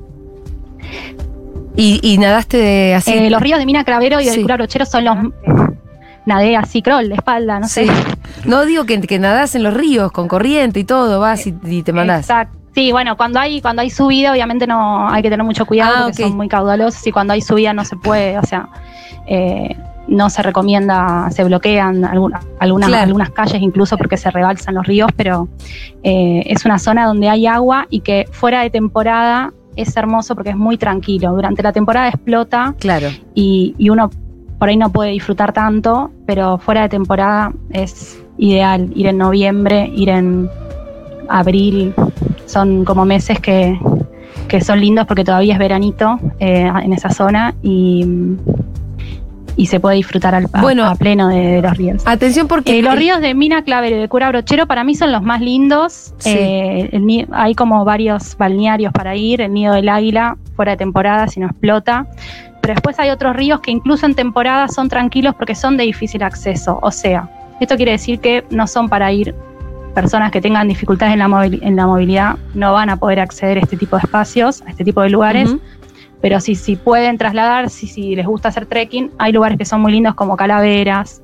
Y, 1.77 2.01
y 2.03 2.19
nadaste 2.19 2.95
así. 2.95 3.13
Eh, 3.13 3.31
los 3.31 3.41
ríos 3.41 3.59
de 3.59 3.67
Mina 3.67 3.85
Cravero 3.85 4.21
y 4.21 4.25
del 4.27 4.35
Sí. 4.35 4.43
Cura 4.43 4.57
Brochero 4.57 4.85
son 4.85 5.05
los. 5.05 5.17
Nadé 6.25 6.57
así, 6.57 6.83
crawl, 6.83 7.09
de 7.09 7.15
espalda, 7.17 7.59
no 7.59 7.67
Sí. 7.67 7.87
sé. 7.87 7.93
No 8.45 8.65
digo 8.65 8.85
que, 8.85 9.01
que 9.01 9.19
nadás 9.19 9.55
en 9.57 9.65
los 9.65 9.75
ríos 9.75 10.13
con 10.13 10.29
corriente 10.29 10.79
y 10.81 10.85
todo, 10.85 11.19
vas 11.19 11.47
y, 11.47 11.55
y 11.65 11.83
te 11.83 11.93
mandás. 11.93 12.21
Exacto. 12.21 12.59
Sí, 12.75 12.91
bueno, 12.93 13.17
cuando 13.17 13.41
hay, 13.41 13.61
cuando 13.61 13.83
hay 13.83 13.91
subida, 13.91 14.33
obviamente 14.33 14.67
no 14.67 15.09
hay 15.09 15.23
que 15.23 15.29
tener 15.31 15.45
mucho 15.45 15.67
cuidado 15.67 15.95
Ah, 15.97 16.03
porque 16.05 16.23
son 16.23 16.37
muy 16.37 16.49
caudalosos 16.49 17.05
y 17.07 17.13
cuando 17.13 17.33
hay 17.35 17.41
subida 17.43 17.73
no 17.75 17.85
se 17.85 17.97
puede, 17.97 18.39
o 18.39 18.45
sea, 18.45 18.69
eh, 19.27 19.77
no 20.09 20.29
se 20.31 20.43
recomienda, 20.43 21.31
se 21.31 21.45
bloquean 21.45 22.05
alguna- 22.05 22.41
algunas, 22.59 22.89
Claro. 22.89 23.05
algunas 23.07 23.31
calles 23.31 23.63
incluso 23.63 23.97
porque 23.97 24.17
se 24.17 24.31
rebalsan 24.31 24.75
los 24.75 24.87
ríos, 24.87 25.11
pero 25.17 25.49
eh, 26.03 26.43
es 26.47 26.65
una 26.65 26.79
zona 26.79 27.07
donde 27.07 27.29
hay 27.29 27.47
agua 27.47 27.87
y 27.89 28.01
que 28.01 28.27
fuera 28.31 28.63
de 28.63 28.71
temporada 28.71 29.53
es 29.77 29.97
hermoso 29.97 30.35
porque 30.35 30.51
es 30.51 30.57
muy 30.57 30.77
tranquilo. 30.77 31.33
Durante 31.33 31.63
la 31.63 31.73
temporada 31.73 32.09
explota 32.09 32.75
Claro. 32.79 33.09
y, 33.35 33.75
y 33.79 33.89
uno 33.91 34.11
por 34.59 34.69
ahí 34.69 34.77
no 34.77 34.91
puede 34.93 35.11
disfrutar 35.11 35.53
tanto, 35.53 36.11
pero 36.27 36.59
fuera 36.59 36.83
de 36.83 36.89
temporada 36.89 37.53
es 37.71 38.23
ideal 38.39 38.91
ir 38.95 39.07
en 39.07 39.19
noviembre, 39.19 39.91
ir 39.95 40.09
en 40.09 40.49
abril, 41.29 41.95
son 42.47 42.85
como 42.85 43.05
meses 43.05 43.41
que, 43.41 43.79
que 44.49 44.61
son 44.61 44.81
lindos 44.81 45.07
porque 45.07 45.25
todavía 45.25 45.55
es 45.55 45.59
veranito 45.59 46.19
eh, 46.39 46.71
en 46.83 46.93
esa 46.93 47.11
zona 47.11 47.55
y, 47.63 48.05
y 49.57 49.67
se 49.67 49.81
puede 49.81 49.97
disfrutar 49.97 50.35
al, 50.35 50.47
Bueno. 50.61 50.85
a 50.87 50.95
pleno 50.95 51.29
de, 51.29 51.39
de 51.41 51.63
los 51.63 51.77
ríos. 51.77 52.03
Atención 52.07 52.49
porque. 52.49 52.79
Eh, 52.79 52.83
los 52.83 52.97
ríos 52.97 53.21
de 53.21 53.35
Mina 53.35 53.63
Clavero 53.63 53.97
y 53.97 53.99
de 54.01 54.09
Cura 54.09 54.29
Brochero 54.29 54.67
para 54.67 54.85
mí 54.85 54.95
son 54.95 55.13
los 55.13 55.23
más 55.23 55.41
lindos. 55.41 56.15
Sí. 56.19 56.31
Eh, 56.31 56.89
el 56.93 57.29
hay 57.33 57.55
como 57.55 57.85
varios 57.85 58.37
balnearios 58.37 58.93
para 58.93 59.15
ir, 59.17 59.41
el 59.41 59.53
Nido 59.53 59.75
del 59.75 59.89
Águila, 59.89 60.37
fuera 60.57 60.73
de 60.73 60.79
temporada, 60.79 61.29
si 61.29 61.41
no 61.41 61.47
explota. 61.47 62.07
Pero 62.61 62.75
después 62.75 62.99
hay 63.01 63.11
otros 63.11 63.35
ríos 63.35 63.61
que 63.61 63.73
incluso 63.73 64.07
en 64.07 64.15
temporada 64.15 64.69
son 64.69 64.89
tranquilos 64.89 65.35
porque 65.35 65.55
son 65.55 65.77
de 65.77 65.85
difícil 65.85 66.23
acceso. 66.23 66.79
O 66.81 66.91
sea, 66.93 67.29
esto 67.61 67.77
quiere 67.77 67.93
decir 67.93 68.21
que 68.21 68.45
no 68.51 68.67
son 68.67 68.89
para 68.89 69.13
ir 69.13 69.35
personas 69.95 70.31
que 70.31 70.41
tengan 70.41 70.69
dificultades 70.69 71.13
en 71.13 71.19
la, 71.19 71.47
en 71.47 71.77
la 71.77 71.87
movilidad, 71.87 72.37
no 72.55 72.73
van 72.73 72.89
a 72.89 72.97
poder 72.97 73.21
acceder 73.21 73.59
a 73.59 73.61
este 73.61 73.77
tipo 73.77 73.97
de 73.97 74.03
espacios, 74.05 74.63
a 74.63 74.71
este 74.71 74.85
tipo 74.85 75.03
de 75.03 75.11
lugares. 75.11 75.55
Pero 76.23 76.41
si, 76.41 76.55
si 76.55 76.77
pueden 76.77 77.19
trasladar, 77.19 77.69
si, 77.69 77.87
si 77.87 78.17
les 78.17 78.27
gusta 78.27 78.49
hacer 78.49 78.67
trekking, 78.67 79.11
hay 79.19 79.33
lugares 79.33 79.59
que 79.59 79.65
son 79.65 79.83
muy 79.83 79.93
lindos 79.93 80.15
como 80.15 80.37
Calaveras, 80.37 81.21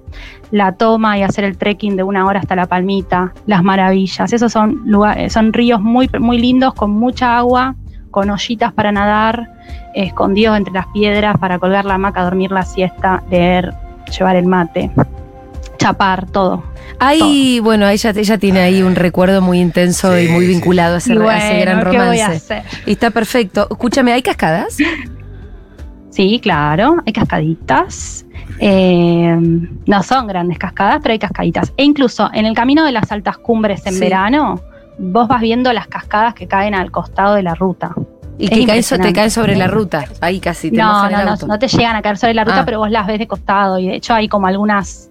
La 0.50 0.72
Toma 0.72 1.16
y 1.16 1.22
hacer 1.22 1.44
el 1.44 1.56
trekking 1.56 1.96
de 1.96 2.02
una 2.02 2.26
hora 2.26 2.40
hasta 2.40 2.56
La 2.56 2.66
Palmita, 2.66 3.32
Las 3.46 3.62
Maravillas. 3.62 4.32
Esos 4.32 4.52
son, 4.52 4.82
lugares, 4.84 5.32
son 5.32 5.52
ríos 5.52 5.80
muy, 5.80 6.10
muy 6.18 6.38
lindos 6.38 6.74
con 6.74 6.90
mucha 6.90 7.38
agua, 7.38 7.76
con 8.10 8.28
ollitas 8.28 8.72
para 8.72 8.90
nadar, 8.90 9.48
escondidos 9.94 10.56
entre 10.56 10.74
las 10.74 10.86
piedras 10.88 11.38
para 11.38 11.60
colgar 11.60 11.84
la 11.84 11.94
hamaca, 11.94 12.24
dormir 12.24 12.50
la 12.50 12.64
siesta, 12.64 13.22
leer, 13.30 13.72
llevar 14.18 14.34
el 14.36 14.46
mate, 14.46 14.90
chapar, 15.78 16.26
todo. 16.30 16.62
Ahí, 17.00 17.60
bueno, 17.60 17.88
ella, 17.88 18.10
ella 18.14 18.38
tiene 18.38 18.60
ahí 18.60 18.82
un 18.82 18.94
recuerdo 18.96 19.40
muy 19.40 19.60
intenso 19.60 20.18
y 20.18 20.28
muy 20.28 20.46
sí. 20.46 20.52
vinculado 20.52 20.96
a 20.96 20.98
ese, 20.98 21.14
Y 21.14 21.18
a 21.18 21.38
ese 21.38 21.60
gran 21.60 21.76
bueno, 21.76 21.90
¿qué 21.92 21.96
voy 21.98 22.20
a 22.20 22.26
romance. 22.26 22.54
hacer? 22.54 22.62
Y 22.86 22.92
está 22.92 23.10
perfecto. 23.10 23.68
Escúchame, 23.70 24.12
¿hay 24.12 24.22
cascadas? 24.22 24.76
Sí, 26.10 26.40
claro, 26.42 26.96
hay 27.06 27.12
cascaditas. 27.12 28.24
Eh, 28.58 29.36
no 29.86 30.02
son 30.02 30.26
grandes 30.26 30.58
cascadas, 30.58 30.98
pero 31.02 31.12
hay 31.12 31.18
cascaditas. 31.18 31.72
E 31.76 31.84
incluso 31.84 32.28
en 32.32 32.44
el 32.46 32.54
camino 32.54 32.84
de 32.84 32.92
las 32.92 33.10
altas 33.12 33.38
cumbres 33.38 33.86
en 33.86 33.92
Sí. 33.94 34.00
verano, 34.00 34.60
vos 34.98 35.28
vas 35.28 35.40
viendo 35.40 35.72
las 35.72 35.86
cascadas 35.86 36.34
que 36.34 36.48
caen 36.48 36.74
al 36.74 36.90
costado 36.90 37.34
de 37.34 37.42
la 37.44 37.54
ruta. 37.54 37.92
Y 38.40 38.44
Es 38.44 38.50
que 38.50 38.66
caen, 38.66 39.02
te 39.02 39.12
caen 39.12 39.30
sobre 39.30 39.56
la 39.56 39.66
ruta. 39.66 40.04
Ahí 40.20 40.40
casi 40.40 40.70
te 40.70 40.76
No, 40.78 40.86
mojan 40.88 41.12
no, 41.12 41.18
el 41.20 41.26
no, 41.26 41.46
no 41.46 41.58
te 41.58 41.68
llegan 41.68 41.94
a 41.96 42.02
caer 42.02 42.16
sobre 42.18 42.34
la 42.34 42.44
ruta, 42.44 42.60
Ah. 42.60 42.64
pero 42.64 42.78
vos 42.78 42.90
las 42.90 43.06
ves 43.06 43.18
de 43.18 43.26
costado. 43.28 43.78
Y 43.78 43.88
de 43.88 43.96
hecho 43.96 44.14
hay 44.14 44.28
como 44.28 44.46
algunas, 44.46 45.07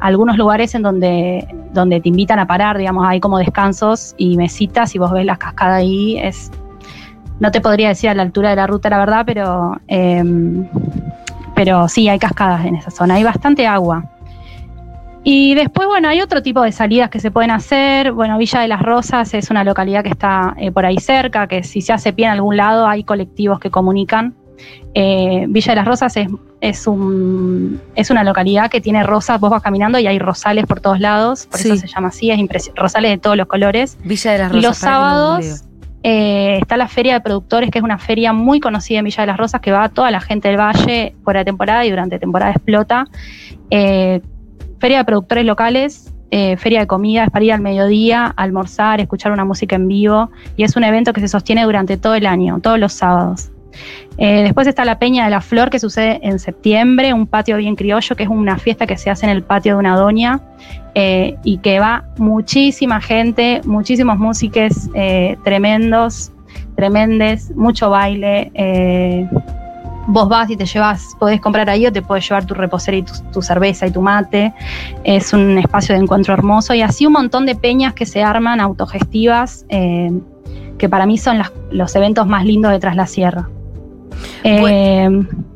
algunos 0.00 0.36
lugares 0.36 0.74
en 0.74 0.82
donde, 0.82 1.46
donde 1.72 2.00
te 2.00 2.08
invitan 2.08 2.38
a 2.38 2.46
parar, 2.46 2.78
digamos, 2.78 3.06
hay 3.06 3.20
como 3.20 3.38
descansos 3.38 4.14
y 4.16 4.36
mesitas 4.36 4.94
y 4.94 4.98
vos 4.98 5.12
ves 5.12 5.24
las 5.24 5.38
cascadas 5.38 5.78
ahí. 5.78 6.18
Es, 6.18 6.50
no 7.40 7.50
te 7.50 7.60
podría 7.60 7.88
decir 7.88 8.10
a 8.10 8.14
la 8.14 8.22
altura 8.22 8.50
de 8.50 8.56
la 8.56 8.66
ruta, 8.66 8.90
la 8.90 8.98
verdad, 8.98 9.22
pero, 9.26 9.80
em, 9.86 10.66
pero 11.54 11.88
sí, 11.88 12.08
hay 12.08 12.18
cascadas 12.18 12.64
en 12.64 12.76
esa 12.76 12.90
zona. 12.90 13.14
Hay 13.14 13.24
bastante 13.24 13.66
agua. 13.66 14.04
Y 15.24 15.54
después, 15.54 15.86
bueno, 15.88 16.08
hay 16.08 16.20
otro 16.20 16.42
tipo 16.42 16.62
de 16.62 16.72
salidas 16.72 17.10
que 17.10 17.20
se 17.20 17.30
pueden 17.30 17.50
hacer. 17.50 18.12
Bueno, 18.12 18.38
Villa 18.38 18.60
de 18.60 18.68
las 18.68 18.80
Rosas 18.80 19.34
es 19.34 19.50
una 19.50 19.62
localidad 19.64 20.02
que 20.02 20.10
está 20.10 20.54
eh, 20.56 20.70
por 20.70 20.86
ahí 20.86 20.98
cerca, 20.98 21.46
que 21.46 21.64
si 21.64 21.82
se 21.82 21.92
hace 21.92 22.12
pie 22.12 22.26
en 22.26 22.32
algún 22.32 22.56
lado 22.56 22.86
hay 22.86 23.04
colectivos 23.04 23.60
que 23.60 23.70
comunican. 23.70 24.34
Eh, 24.94 25.46
Villa 25.48 25.72
de 25.72 25.76
las 25.76 25.86
Rosas 25.86 26.16
es, 26.16 26.28
es, 26.60 26.86
un, 26.86 27.80
es 27.94 28.10
una 28.10 28.24
localidad 28.24 28.70
que 28.70 28.80
tiene 28.80 29.02
rosas, 29.04 29.38
vos 29.40 29.50
vas 29.50 29.62
caminando 29.62 29.98
y 29.98 30.06
hay 30.06 30.18
rosales 30.18 30.66
por 30.66 30.80
todos 30.80 31.00
lados, 31.00 31.46
por 31.46 31.60
eso 31.60 31.76
se 31.76 31.86
llama 31.86 32.08
así, 32.08 32.30
es 32.30 32.70
rosales 32.74 33.10
de 33.12 33.18
todos 33.18 33.36
los 33.36 33.46
colores. 33.46 33.98
Villa 34.04 34.32
de 34.32 34.38
las 34.38 34.52
Y 34.52 34.56
Rosas. 34.56 34.62
los 34.62 34.80
para 34.80 34.90
que 34.90 34.96
lo 34.96 35.42
sábados 35.44 35.64
eh, 36.02 36.58
está 36.60 36.76
la 36.76 36.88
Feria 36.88 37.14
de 37.14 37.20
Productores, 37.20 37.70
que 37.70 37.78
es 37.78 37.84
una 37.84 37.98
feria 37.98 38.32
muy 38.32 38.60
conocida 38.60 39.00
en 39.00 39.04
Villa 39.04 39.22
de 39.22 39.26
las 39.26 39.36
Rosas, 39.36 39.60
que 39.60 39.72
va 39.72 39.88
toda 39.88 40.10
la 40.10 40.20
gente 40.20 40.48
del 40.48 40.56
valle 40.56 41.14
fuera 41.24 41.40
de 41.40 41.44
temporada 41.44 41.84
y 41.84 41.90
durante 41.90 42.18
temporada 42.18 42.52
explota. 42.52 43.06
Eh, 43.70 44.20
feria 44.78 44.98
de 44.98 45.04
productores 45.04 45.44
locales, 45.44 46.12
eh, 46.30 46.56
feria 46.56 46.80
de 46.80 46.86
comida, 46.86 47.24
es 47.24 47.30
para 47.30 47.44
ir 47.44 47.52
al 47.52 47.60
mediodía, 47.60 48.32
almorzar, 48.36 49.00
escuchar 49.00 49.32
una 49.32 49.44
música 49.44 49.76
en 49.76 49.88
vivo, 49.88 50.30
y 50.56 50.62
es 50.62 50.76
un 50.76 50.84
evento 50.84 51.12
que 51.12 51.20
se 51.20 51.28
sostiene 51.28 51.64
durante 51.64 51.96
todo 51.96 52.14
el 52.14 52.26
año, 52.26 52.60
todos 52.60 52.78
los 52.78 52.92
sábados. 52.92 53.50
Eh, 54.18 54.42
después 54.42 54.66
está 54.66 54.84
la 54.84 54.98
Peña 54.98 55.24
de 55.24 55.30
la 55.30 55.40
Flor, 55.40 55.70
que 55.70 55.78
sucede 55.78 56.20
en 56.22 56.38
septiembre, 56.38 57.12
un 57.12 57.26
patio 57.26 57.56
bien 57.56 57.76
criollo, 57.76 58.16
que 58.16 58.24
es 58.24 58.28
una 58.28 58.58
fiesta 58.58 58.86
que 58.86 58.96
se 58.96 59.10
hace 59.10 59.26
en 59.26 59.30
el 59.30 59.42
patio 59.42 59.74
de 59.74 59.78
una 59.78 59.96
doña, 59.96 60.40
eh, 60.94 61.36
y 61.44 61.58
que 61.58 61.78
va 61.78 62.04
muchísima 62.18 63.00
gente, 63.00 63.60
muchísimos 63.64 64.18
músicos 64.18 64.90
tremendos, 65.44 66.32
tremendes, 66.76 67.54
mucho 67.56 67.90
baile. 67.90 68.50
eh, 68.54 69.28
vos 70.08 70.28
vas 70.28 70.48
y 70.48 70.56
te 70.56 70.64
llevas, 70.64 71.14
podés 71.18 71.40
comprar 71.40 71.68
ahí 71.68 71.86
o 71.86 71.92
te 71.92 72.00
puedes 72.00 72.26
llevar 72.26 72.46
tu 72.46 72.54
reposera 72.54 72.96
y 72.96 73.04
tu, 73.32 73.42
cerveza 73.42 73.86
y 73.86 73.90
tu 73.90 74.00
mate. 74.00 74.54
Es 75.04 75.32
un 75.32 75.58
espacio 75.58 75.94
de 75.94 76.00
encuentro 76.00 76.32
hermoso 76.34 76.74
y 76.74 76.82
así 76.82 77.06
un 77.06 77.12
montón 77.12 77.44
de 77.46 77.54
peñas 77.54 77.92
que 77.92 78.06
se 78.06 78.22
arman 78.22 78.58
autogestivas, 78.60 79.66
eh, 79.68 80.10
que 80.78 80.88
para 80.88 81.04
mí 81.04 81.18
son 81.18 81.38
los 81.70 81.94
eventos 81.94 82.26
más 82.26 82.44
lindos 82.44 82.72
de 82.72 82.78
Tras 82.78 82.96
la 82.96 83.06
Sierra. 83.06 83.48
Eh, 84.44 85.08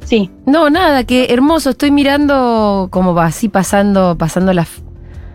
sí. 0.04 0.30
No, 0.46 0.70
nada, 0.70 1.04
que 1.04 1.26
hermoso. 1.32 1.70
Estoy 1.70 1.90
mirando 1.90 2.88
cómo 2.90 3.14
va 3.14 3.26
así 3.26 3.48
pasando, 3.48 4.16
pasando 4.18 4.52
las, 4.52 4.68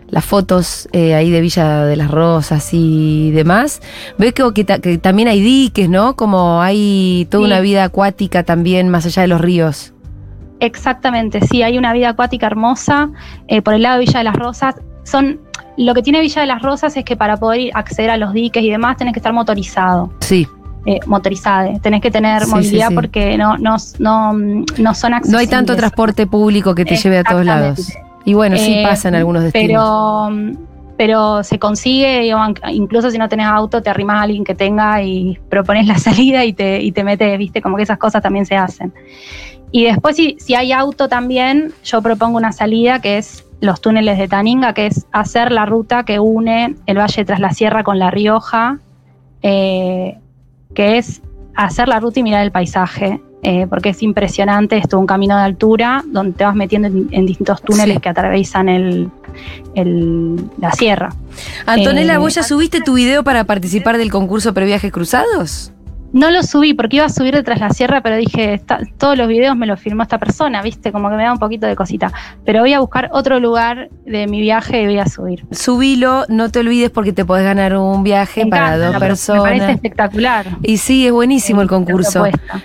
las 0.08 0.24
fotos 0.24 0.88
eh, 0.92 1.14
ahí 1.14 1.30
de 1.30 1.40
Villa 1.40 1.84
de 1.84 1.96
las 1.96 2.10
Rosas 2.10 2.68
y 2.72 3.30
demás. 3.32 3.80
Veo 4.18 4.32
que, 4.32 4.42
que 4.54 4.64
ta- 4.64 4.78
que 4.78 4.98
también 4.98 5.28
hay 5.28 5.40
diques, 5.40 5.88
¿no? 5.88 6.16
Como 6.16 6.60
hay 6.62 7.26
toda 7.30 7.44
Sí. 7.44 7.50
una 7.52 7.60
vida 7.60 7.84
acuática 7.84 8.42
también 8.42 8.88
más 8.88 9.06
allá 9.06 9.22
de 9.22 9.28
los 9.28 9.40
ríos. 9.40 9.92
Exactamente, 10.60 11.40
sí, 11.46 11.62
hay 11.62 11.78
una 11.78 11.92
vida 11.92 12.10
acuática 12.10 12.46
hermosa. 12.46 13.10
eh, 13.46 13.62
por 13.62 13.74
el 13.74 13.82
lado 13.82 13.98
de 13.98 14.04
Villa 14.06 14.18
de 14.18 14.24
las 14.24 14.36
Rosas, 14.36 14.74
son. 15.04 15.40
Lo 15.76 15.94
que 15.94 16.02
tiene 16.02 16.20
Villa 16.20 16.40
de 16.40 16.48
las 16.48 16.60
Rosas 16.62 16.96
es 16.96 17.04
que 17.04 17.16
para 17.16 17.36
poder 17.36 17.70
acceder 17.74 18.10
a 18.10 18.16
los 18.16 18.32
diques 18.32 18.60
y 18.64 18.68
demás 18.68 18.96
tenés 18.96 19.12
que 19.12 19.20
estar 19.20 19.32
motorizado, 19.32 20.10
Sí. 20.18 20.48
Eh, 20.88 21.00
motorizado, 21.06 21.78
tenés 21.80 22.00
que 22.00 22.10
tener 22.10 22.44
Sí, 22.44 22.50
movilidad 22.50 22.86
sí, 22.88 22.92
sí. 22.92 22.94
porque 22.94 23.36
no, 23.36 23.58
no, 23.58 23.76
no, 23.98 24.32
no 24.32 24.94
son 24.94 25.12
accesibles. 25.14 25.30
No 25.32 25.38
hay 25.38 25.46
tanto 25.46 25.76
transporte 25.76 26.26
público 26.26 26.74
que 26.74 26.84
te 26.86 26.96
lleve 26.96 27.18
a 27.18 27.24
todos 27.24 27.44
lados. 27.44 27.92
Y 28.24 28.32
bueno, 28.32 28.56
sí 28.56 28.72
Eh, 28.72 28.82
pasa 28.88 29.08
en 29.08 29.14
algunos 29.16 29.42
destinos. 29.42 29.66
Pero, 29.68 30.58
pero 30.96 31.42
se 31.44 31.58
consigue, 31.58 32.32
incluso 32.72 33.10
si 33.10 33.18
no 33.18 33.28
tenés 33.28 33.46
auto, 33.46 33.82
te 33.82 33.90
arrimas 33.90 34.16
a 34.16 34.22
alguien 34.22 34.44
que 34.44 34.54
tenga 34.54 35.02
y 35.02 35.38
propones 35.50 35.86
la 35.86 35.98
salida 36.08 36.44
y 36.46 36.52
te, 36.54 36.80
y 36.82 36.90
te 36.92 37.04
metes, 37.04 37.36
viste, 37.38 37.60
como 37.60 37.76
que 37.76 37.82
esas 37.82 37.98
cosas 37.98 38.22
también 38.22 38.46
se 38.46 38.56
hacen. 38.56 38.92
Y 39.70 39.84
después, 39.84 40.16
si, 40.16 40.36
si 40.40 40.54
hay 40.54 40.72
auto 40.72 41.08
también, 41.08 41.72
yo 41.84 42.00
propongo 42.00 42.38
una 42.38 42.52
salida 42.52 43.00
que 43.02 43.18
es 43.18 43.44
los 43.60 43.80
túneles 43.82 44.16
de 44.16 44.26
Taninga, 44.26 44.72
que 44.72 44.86
es 44.86 45.06
hacer 45.12 45.52
la 45.52 45.66
ruta 45.66 46.04
que 46.04 46.18
une 46.18 46.76
el 46.86 46.96
Valle 46.96 47.24
tras 47.26 47.40
la 47.40 47.50
Sierra 47.50 47.84
con 47.84 47.98
La 47.98 48.10
Rioja, 48.10 48.78
eh, 49.42 50.16
que 50.78 50.96
es 50.96 51.20
hacer 51.56 51.88
la 51.88 51.98
ruta 51.98 52.20
y 52.20 52.22
mirar 52.22 52.44
el 52.44 52.52
paisaje, 52.52 53.20
eh, 53.42 53.66
porque 53.68 53.88
es 53.88 54.00
impresionante, 54.00 54.76
es 54.78 54.88
todo 54.88 55.00
un 55.00 55.08
camino 55.08 55.36
de 55.36 55.42
altura 55.42 56.04
donde 56.06 56.34
te 56.34 56.44
vas 56.44 56.54
metiendo 56.54 56.86
en, 56.86 57.08
en 57.10 57.26
distintos 57.26 57.60
túneles 57.62 57.96
Sí. 57.96 58.00
que 58.00 58.08
atraviesan 58.08 58.68
el, 58.68 59.10
el- 59.74 60.36
la 60.60 60.70
sierra. 60.70 61.08
Antonella, 61.66 62.14
eh, 62.14 62.18
¿vos 62.18 62.36
ya 62.36 62.44
subiste 62.44 62.80
tu 62.80 62.94
video 62.94 63.24
para 63.24 63.42
participar 63.42 63.98
del 63.98 64.12
concurso 64.12 64.54
Previajes 64.54 64.92
Cruzados? 64.92 65.72
No 66.12 66.30
lo 66.30 66.42
subí 66.42 66.72
porque 66.74 66.96
iba 66.96 67.04
a 67.06 67.10
subir 67.10 67.34
detrás 67.34 67.60
la 67.60 67.70
sierra, 67.70 68.00
pero 68.00 68.16
dije, 68.16 68.54
"Esta- 68.54 68.80
todos 68.96 69.16
los 69.18 69.28
videos 69.28 69.56
me 69.56 69.66
los 69.66 69.78
filmó 69.78 70.02
esta 70.02 70.18
persona, 70.18 70.62
viste, 70.62 70.90
como 70.90 71.10
que 71.10 71.16
me 71.16 71.24
da 71.24 71.32
un 71.32 71.38
poquito 71.38 71.66
de 71.66 71.76
cosita. 71.76 72.10
Pero 72.46 72.60
voy 72.60 72.72
a 72.72 72.80
buscar 72.80 73.10
otro 73.12 73.38
lugar 73.40 73.90
de 74.06 74.26
mi 74.26 74.40
viaje 74.40 74.82
y 74.82 74.86
voy 74.86 74.98
a 74.98 75.06
subir. 75.06 75.44
Subilo, 75.50 76.24
no 76.28 76.50
te 76.50 76.60
olvides 76.60 76.90
porque 76.90 77.12
te 77.12 77.24
podés 77.26 77.44
ganar 77.44 77.76
un 77.76 78.02
viaje 78.04 78.44
Me 78.44 78.50
para 78.50 78.66
encanta, 78.68 78.78
dos 78.78 78.86
me- 78.94 78.94
Me 78.94 79.00
parece 79.00 79.32
personas. 79.32 79.70
espectacular. 79.70 80.46
Y 80.62 80.78
sí, 80.78 81.06
es 81.06 81.12
buenísimo 81.12 81.60
el 81.62 81.68
concurso. 81.68 82.24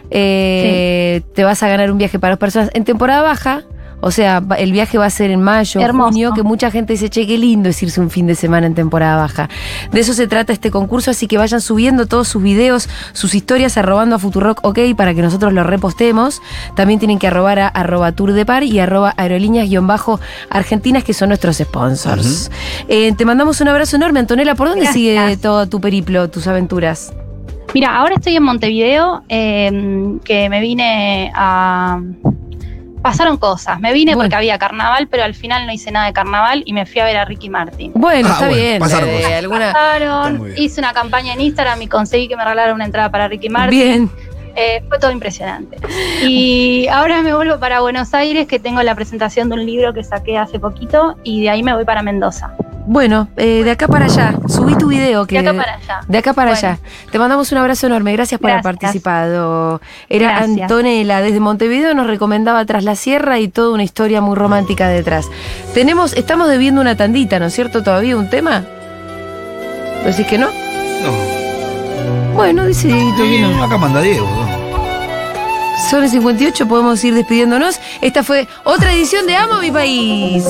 Eh, 0.10 1.21
Te 1.36 1.43
vas 1.43 1.62
a 1.63 1.67
ganar 1.67 1.91
un 1.91 1.97
viaje 1.97 2.19
para 2.19 2.32
dos 2.34 2.39
personas 2.39 2.69
en 2.73 2.84
temporada 2.84 3.21
baja. 3.23 3.63
O 4.03 4.11
sea, 4.11 4.43
el 4.57 4.71
viaje 4.73 4.97
va 4.97 5.05
a 5.05 5.09
ser 5.09 5.31
en 5.31 5.41
mayo, 5.41 5.79
Hermoso. 5.79 6.09
junio, 6.09 6.33
que 6.33 6.43
mucha 6.43 6.69
gente 6.69 6.93
dice, 6.93 7.09
che, 7.09 7.25
qué 7.25 7.37
lindo 7.37 7.69
es 7.69 7.81
irse 7.81 8.01
un 8.01 8.09
fin 8.09 8.27
de 8.27 8.35
semana 8.35 8.67
en 8.67 8.75
temporada 8.75 9.15
baja. 9.15 9.49
De 9.91 10.01
eso 10.01 10.13
se 10.13 10.27
trata 10.27 10.51
este 10.51 10.71
concurso, 10.71 11.11
así 11.11 11.27
que 11.27 11.37
vayan 11.37 11.61
subiendo 11.61 12.05
todos 12.05 12.27
sus 12.27 12.43
videos, 12.43 12.89
sus 13.13 13.33
historias, 13.33 13.77
arrobando 13.77 14.15
a 14.17 14.19
Futurock 14.19 14.59
OK 14.65 14.79
para 14.97 15.13
que 15.13 15.21
nosotros 15.21 15.53
los 15.53 15.65
repostemos. 15.65 16.41
También 16.75 16.99
tienen 16.99 17.17
que 17.17 17.27
arrobar 17.27 17.59
a 17.59 17.67
arroba 17.67 18.11
Tour 18.11 18.33
de 18.33 18.45
Par 18.45 18.63
y 18.63 18.79
arroba 18.79 19.13
aerolíneas-argentinas, 19.17 21.03
que 21.03 21.13
son 21.13 21.29
nuestros 21.29 21.57
sponsors. 21.57 22.51
Eh, 22.89 23.13
te 23.13 23.25
mandamos 23.25 23.61
un 23.61 23.69
abrazo 23.69 23.95
enorme, 23.95 24.19
Antonella. 24.19 24.55
¿Por 24.55 24.67
dónde 24.67 24.83
Gracias. 24.83 24.95
sigue 24.95 25.37
todo 25.37 25.67
tu 25.67 25.79
periplo, 25.79 26.29
tus 26.29 26.47
aventuras? 26.47 27.13
Mira, 27.73 27.95
ahora 27.95 28.15
estoy 28.15 28.35
en 28.35 28.43
Montevideo, 28.43 29.23
eh, 29.29 30.17
que 30.23 30.49
me 30.49 30.59
vine 30.61 31.31
a... 31.33 31.99
Pasaron 33.03 33.37
cosas. 33.37 33.79
Me 33.79 33.93
vine 33.93 34.15
Bueno. 34.15 34.27
porque 34.29 34.35
había 34.37 34.57
carnaval, 34.57 35.07
pero 35.07 35.23
al 35.23 35.35
final 35.35 35.67
no 35.67 35.73
hice 35.73 35.91
nada 35.91 36.07
de 36.07 36.13
carnaval 36.13 36.63
y 36.65 36.73
me 36.73 36.85
fui 36.87 37.01
a 37.01 37.05
ver 37.05 37.17
a 37.17 37.25
Ricky 37.25 37.49
Martin. 37.49 37.91
Bueno, 37.93 38.29
Ah, 38.29 38.31
está 38.33 38.47
bueno, 38.47 38.61
bien. 38.63 38.79
pasaron 38.79 39.09
cosas. 39.11 39.31
alguna... 39.33 39.73
Pasaron, 39.73 40.53
hice 40.57 40.79
una 40.81 40.93
campaña 40.93 41.33
en 41.33 41.41
Instagram 41.41 41.81
y 41.81 41.87
conseguí 41.87 42.27
que 42.27 42.35
me 42.37 42.43
regalaran 42.43 42.73
una 42.73 42.85
entrada 42.85 43.11
para 43.11 43.27
Ricky 43.27 43.49
Martin. 43.49 43.77
Bien. 43.79 44.09
Eh, 44.55 44.83
fue 44.87 44.99
todo 44.99 45.11
impresionante. 45.11 45.77
Y 46.23 46.87
ahora 46.87 47.21
me 47.23 47.33
vuelvo 47.35 47.59
para 47.59 47.81
Buenos 47.81 48.13
Aires, 48.13 48.47
que 48.47 48.59
tengo 48.59 48.81
la 48.83 48.95
presentación 48.95 49.49
de 49.49 49.55
un 49.55 49.65
libro 49.65 49.93
que 49.93 50.03
saqué 50.03 50.37
hace 50.37 50.59
poquito, 50.59 51.17
y 51.23 51.41
de 51.41 51.49
ahí 51.49 51.61
me 51.63 51.73
voy 51.73 51.85
para 51.85 52.03
Mendoza. 52.03 52.53
Bueno, 52.85 53.29
eh, 53.37 53.63
de 53.63 53.71
acá 53.71 53.87
para 53.87 54.05
allá. 54.05 54.35
Subí 54.47 54.75
tu 54.75 54.87
video. 54.87 55.25
Que 55.25 55.41
De 55.41 55.47
acá 55.49 55.57
para 55.57 55.73
allá. 55.75 55.99
De 56.07 56.17
acá 56.17 56.33
para 56.33 56.51
Bueno. 56.51 56.67
allá. 56.67 56.79
Te 57.11 57.19
mandamos 57.19 57.51
un 57.51 57.57
abrazo 57.59 57.87
enorme. 57.87 58.11
Gracias 58.13 58.39
por 58.41 58.51
haber 58.51 58.63
participado. 58.63 59.79
Era 60.09 60.29
Gracias. 60.39 60.61
Antonella 60.63 61.21
desde 61.21 61.39
Montevideo, 61.39 61.93
nos 61.93 62.07
recomendaba 62.07 62.65
Tras 62.65 62.83
la 62.83 62.95
Sierra 62.95 63.39
y 63.39 63.47
toda 63.47 63.73
una 63.73 63.83
historia 63.83 64.19
muy 64.21 64.35
romántica 64.35 64.87
detrás. 64.89 65.27
Tenemos, 65.73 66.13
estamos 66.13 66.49
debiendo 66.49 66.81
una 66.81 66.97
tandita, 66.97 67.39
¿no 67.39 67.45
es 67.45 67.53
cierto? 67.53 67.83
¿Todavía 67.83 68.17
un 68.17 68.29
tema? 68.29 68.65
¿Decís 70.05 70.27
que 70.27 70.37
no? 70.37 70.47
No. 70.47 72.33
Bueno, 72.35 72.65
dice 72.65 72.87
Dieguito 72.89 73.23
que 73.23 73.39
no. 73.41 73.63
Acá 73.63 73.77
manda 73.77 74.01
Diego. 74.01 74.27
Son 75.89 76.03
el 76.03 76.09
58, 76.09 76.67
podemos 76.67 77.03
ir 77.03 77.13
despidiéndonos. 77.13 77.79
Esta 78.01 78.23
fue 78.23 78.47
otra 78.63 78.93
edición 78.93 79.25
de 79.27 79.35
Amo 79.35 79.59
mi 79.61 79.71
país. 79.71 80.43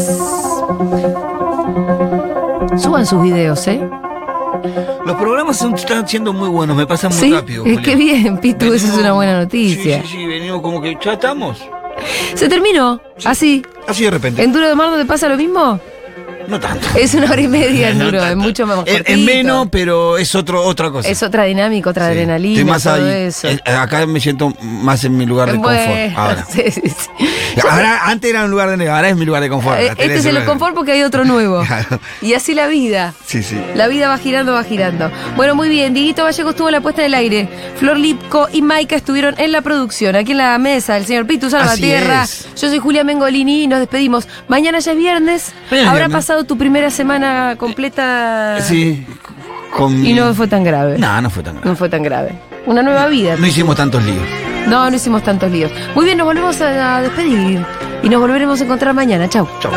Suban 2.77 3.05
sus 3.05 3.21
videos, 3.21 3.67
¿eh? 3.67 3.79
Los 5.05 5.15
programas 5.17 5.57
son- 5.57 5.73
están 5.75 6.07
siendo 6.07 6.31
muy 6.33 6.49
buenos, 6.49 6.75
me 6.77 6.85
pasan 6.87 7.11
muy 7.11 7.19
Sí, 7.19 7.33
rápido. 7.33 7.65
es 7.65 7.79
que 7.79 7.95
bien, 7.95 8.37
Pitu, 8.41 8.65
eso 8.67 8.75
es 8.75 8.83
Venimos- 8.91 8.99
una 8.99 9.13
buena 9.13 9.39
noticia. 9.41 10.01
Sí, 10.01 10.07
sí, 10.07 10.17
sí, 10.17 10.25
venimos 10.25 10.61
como 10.61 10.81
que 10.81 10.97
ya 11.03 11.13
estamos. 11.13 11.61
Se 12.35 12.49
terminó, 12.49 12.99
así. 13.25 13.63
Así 13.87 14.03
de 14.03 14.11
repente. 14.11 14.43
¿En 14.43 14.51
Duro 14.51 14.67
de 14.67 14.75
Mar 14.75 14.89
no 14.89 14.97
te 14.97 15.05
pasa 15.05 15.27
lo 15.29 15.37
mismo? 15.37 15.79
No 16.47 16.59
tanto. 16.59 16.87
Es 16.97 17.13
una 17.13 17.31
hora 17.31 17.41
y 17.41 17.47
media 17.47 17.89
en 17.91 17.97
No 17.99 18.05
Duro, 18.05 18.23
es 18.25 18.35
mucho 18.35 18.65
más 18.67 18.79
Es, 18.85 18.93
es 18.95 18.97
cortito. 18.99 19.25
menos, 19.25 19.67
pero 19.71 20.17
es 20.17 20.33
otro, 20.35 20.63
otra 20.63 20.89
cosa. 20.91 21.07
Es 21.09 21.23
otra 21.23 21.43
dinámica, 21.45 21.89
otra 21.89 22.05
Sí. 22.07 22.11
adrenalina, 22.11 22.59
Estoy 22.59 22.71
más 22.71 22.83
todo 22.83 22.93
ahí. 22.95 23.23
eso. 23.23 23.47
Eh, 23.47 23.59
Acá 23.65 24.05
me 24.05 24.19
siento 24.19 24.53
más 24.61 25.03
en 25.03 25.15
mi 25.17 25.25
lugar 25.25 25.51
de 25.51 25.57
Bueno, 25.57 25.79
confort. 25.85 26.17
Ahora. 26.17 26.45
sí, 26.49 26.63
sí, 26.71 26.81
sí. 26.89 27.59
Ahora, 27.69 28.01
antes 28.05 28.29
era 28.29 28.43
un 28.45 28.51
lugar 28.51 28.75
de 28.77 28.89
ahora 28.89 29.09
es 29.09 29.15
mi 29.15 29.25
lugar 29.25 29.41
de 29.41 29.49
confort. 29.49 29.79
Eh, 29.79 29.87
Este 29.97 30.15
es 30.15 30.25
el 30.25 30.31
lugar- 30.35 30.47
confort 30.47 30.75
porque 30.75 30.91
hay 30.93 31.03
otro 31.03 31.23
nuevo. 31.25 31.63
Claro. 31.73 31.99
Y 32.21 32.33
así 32.33 32.53
la 32.53 32.67
vida. 32.67 33.13
Sí, 33.25 33.41
sí. 33.43 33.59
La 33.75 33.87
vida 33.87 34.07
va 34.07 34.17
girando, 34.17 34.53
va 34.53 34.63
girando. 34.63 35.09
Bueno, 35.35 35.55
muy 35.55 35.69
bien. 35.69 35.93
Dieguito 35.93 36.23
Vallejo 36.23 36.49
estuvo 36.51 36.67
en 36.67 36.73
la 36.73 36.81
puesta 36.81 37.01
del 37.01 37.13
aire. 37.13 37.47
Flor 37.77 37.97
Lipco 37.97 38.47
y 38.51 38.61
Maika 38.61 38.95
estuvieron 38.95 39.35
en 39.37 39.51
la 39.51 39.61
producción. 39.61 40.15
Aquí 40.15 40.31
en 40.31 40.37
la 40.39 40.57
mesa, 40.57 40.97
el 40.97 41.05
señor 41.05 41.25
Pitu 41.25 41.49
Salvatierra. 41.49 42.25
Yo 42.59 42.69
soy 42.69 42.79
Julia 42.79 43.03
Mengolini 43.03 43.63
y 43.63 43.67
nos 43.67 43.79
despedimos. 43.79 44.27
Mañana 44.47 44.79
ya 44.79 44.91
es 44.91 44.97
viernes. 44.97 45.51
Mañana 45.71 45.89
Habrá 45.91 46.07
viernes. 46.07 46.25
Pasado 46.33 46.45
tu 46.45 46.57
primera 46.57 46.89
semana 46.89 47.55
completa. 47.57 48.57
Sí. 48.61 49.05
Con... 49.77 50.03
Y 50.03 50.13
no 50.13 50.33
fue 50.33 50.47
tan 50.47 50.63
grave. 50.63 50.97
No, 50.97 51.21
no 51.21 51.29
fue 51.29 51.43
tan 51.43 51.55
grave. 51.55 51.69
No 51.69 51.75
fue 51.75 51.89
tan 51.89 52.01
grave. 52.01 52.31
Una 52.65 52.81
nueva 52.81 53.07
vida. 53.07 53.35
No 53.37 53.45
hicimos 53.45 53.75
tantos 53.75 54.03
líos. 54.03 54.23
No, 54.67 54.89
no 54.89 54.95
hicimos 54.95 55.21
tantos 55.23 55.51
líos. 55.51 55.71
Muy 55.93 56.05
bien, 56.05 56.17
nos 56.17 56.25
volvemos 56.25 56.59
a 56.61 56.97
a 56.97 57.01
despedir. 57.01 57.63
Y 58.01 58.09
nos 58.09 58.19
volveremos 58.19 58.59
a 58.59 58.63
encontrar 58.63 58.95
mañana. 58.95 59.29
Chau. 59.29 59.47
Chau. 59.59 59.71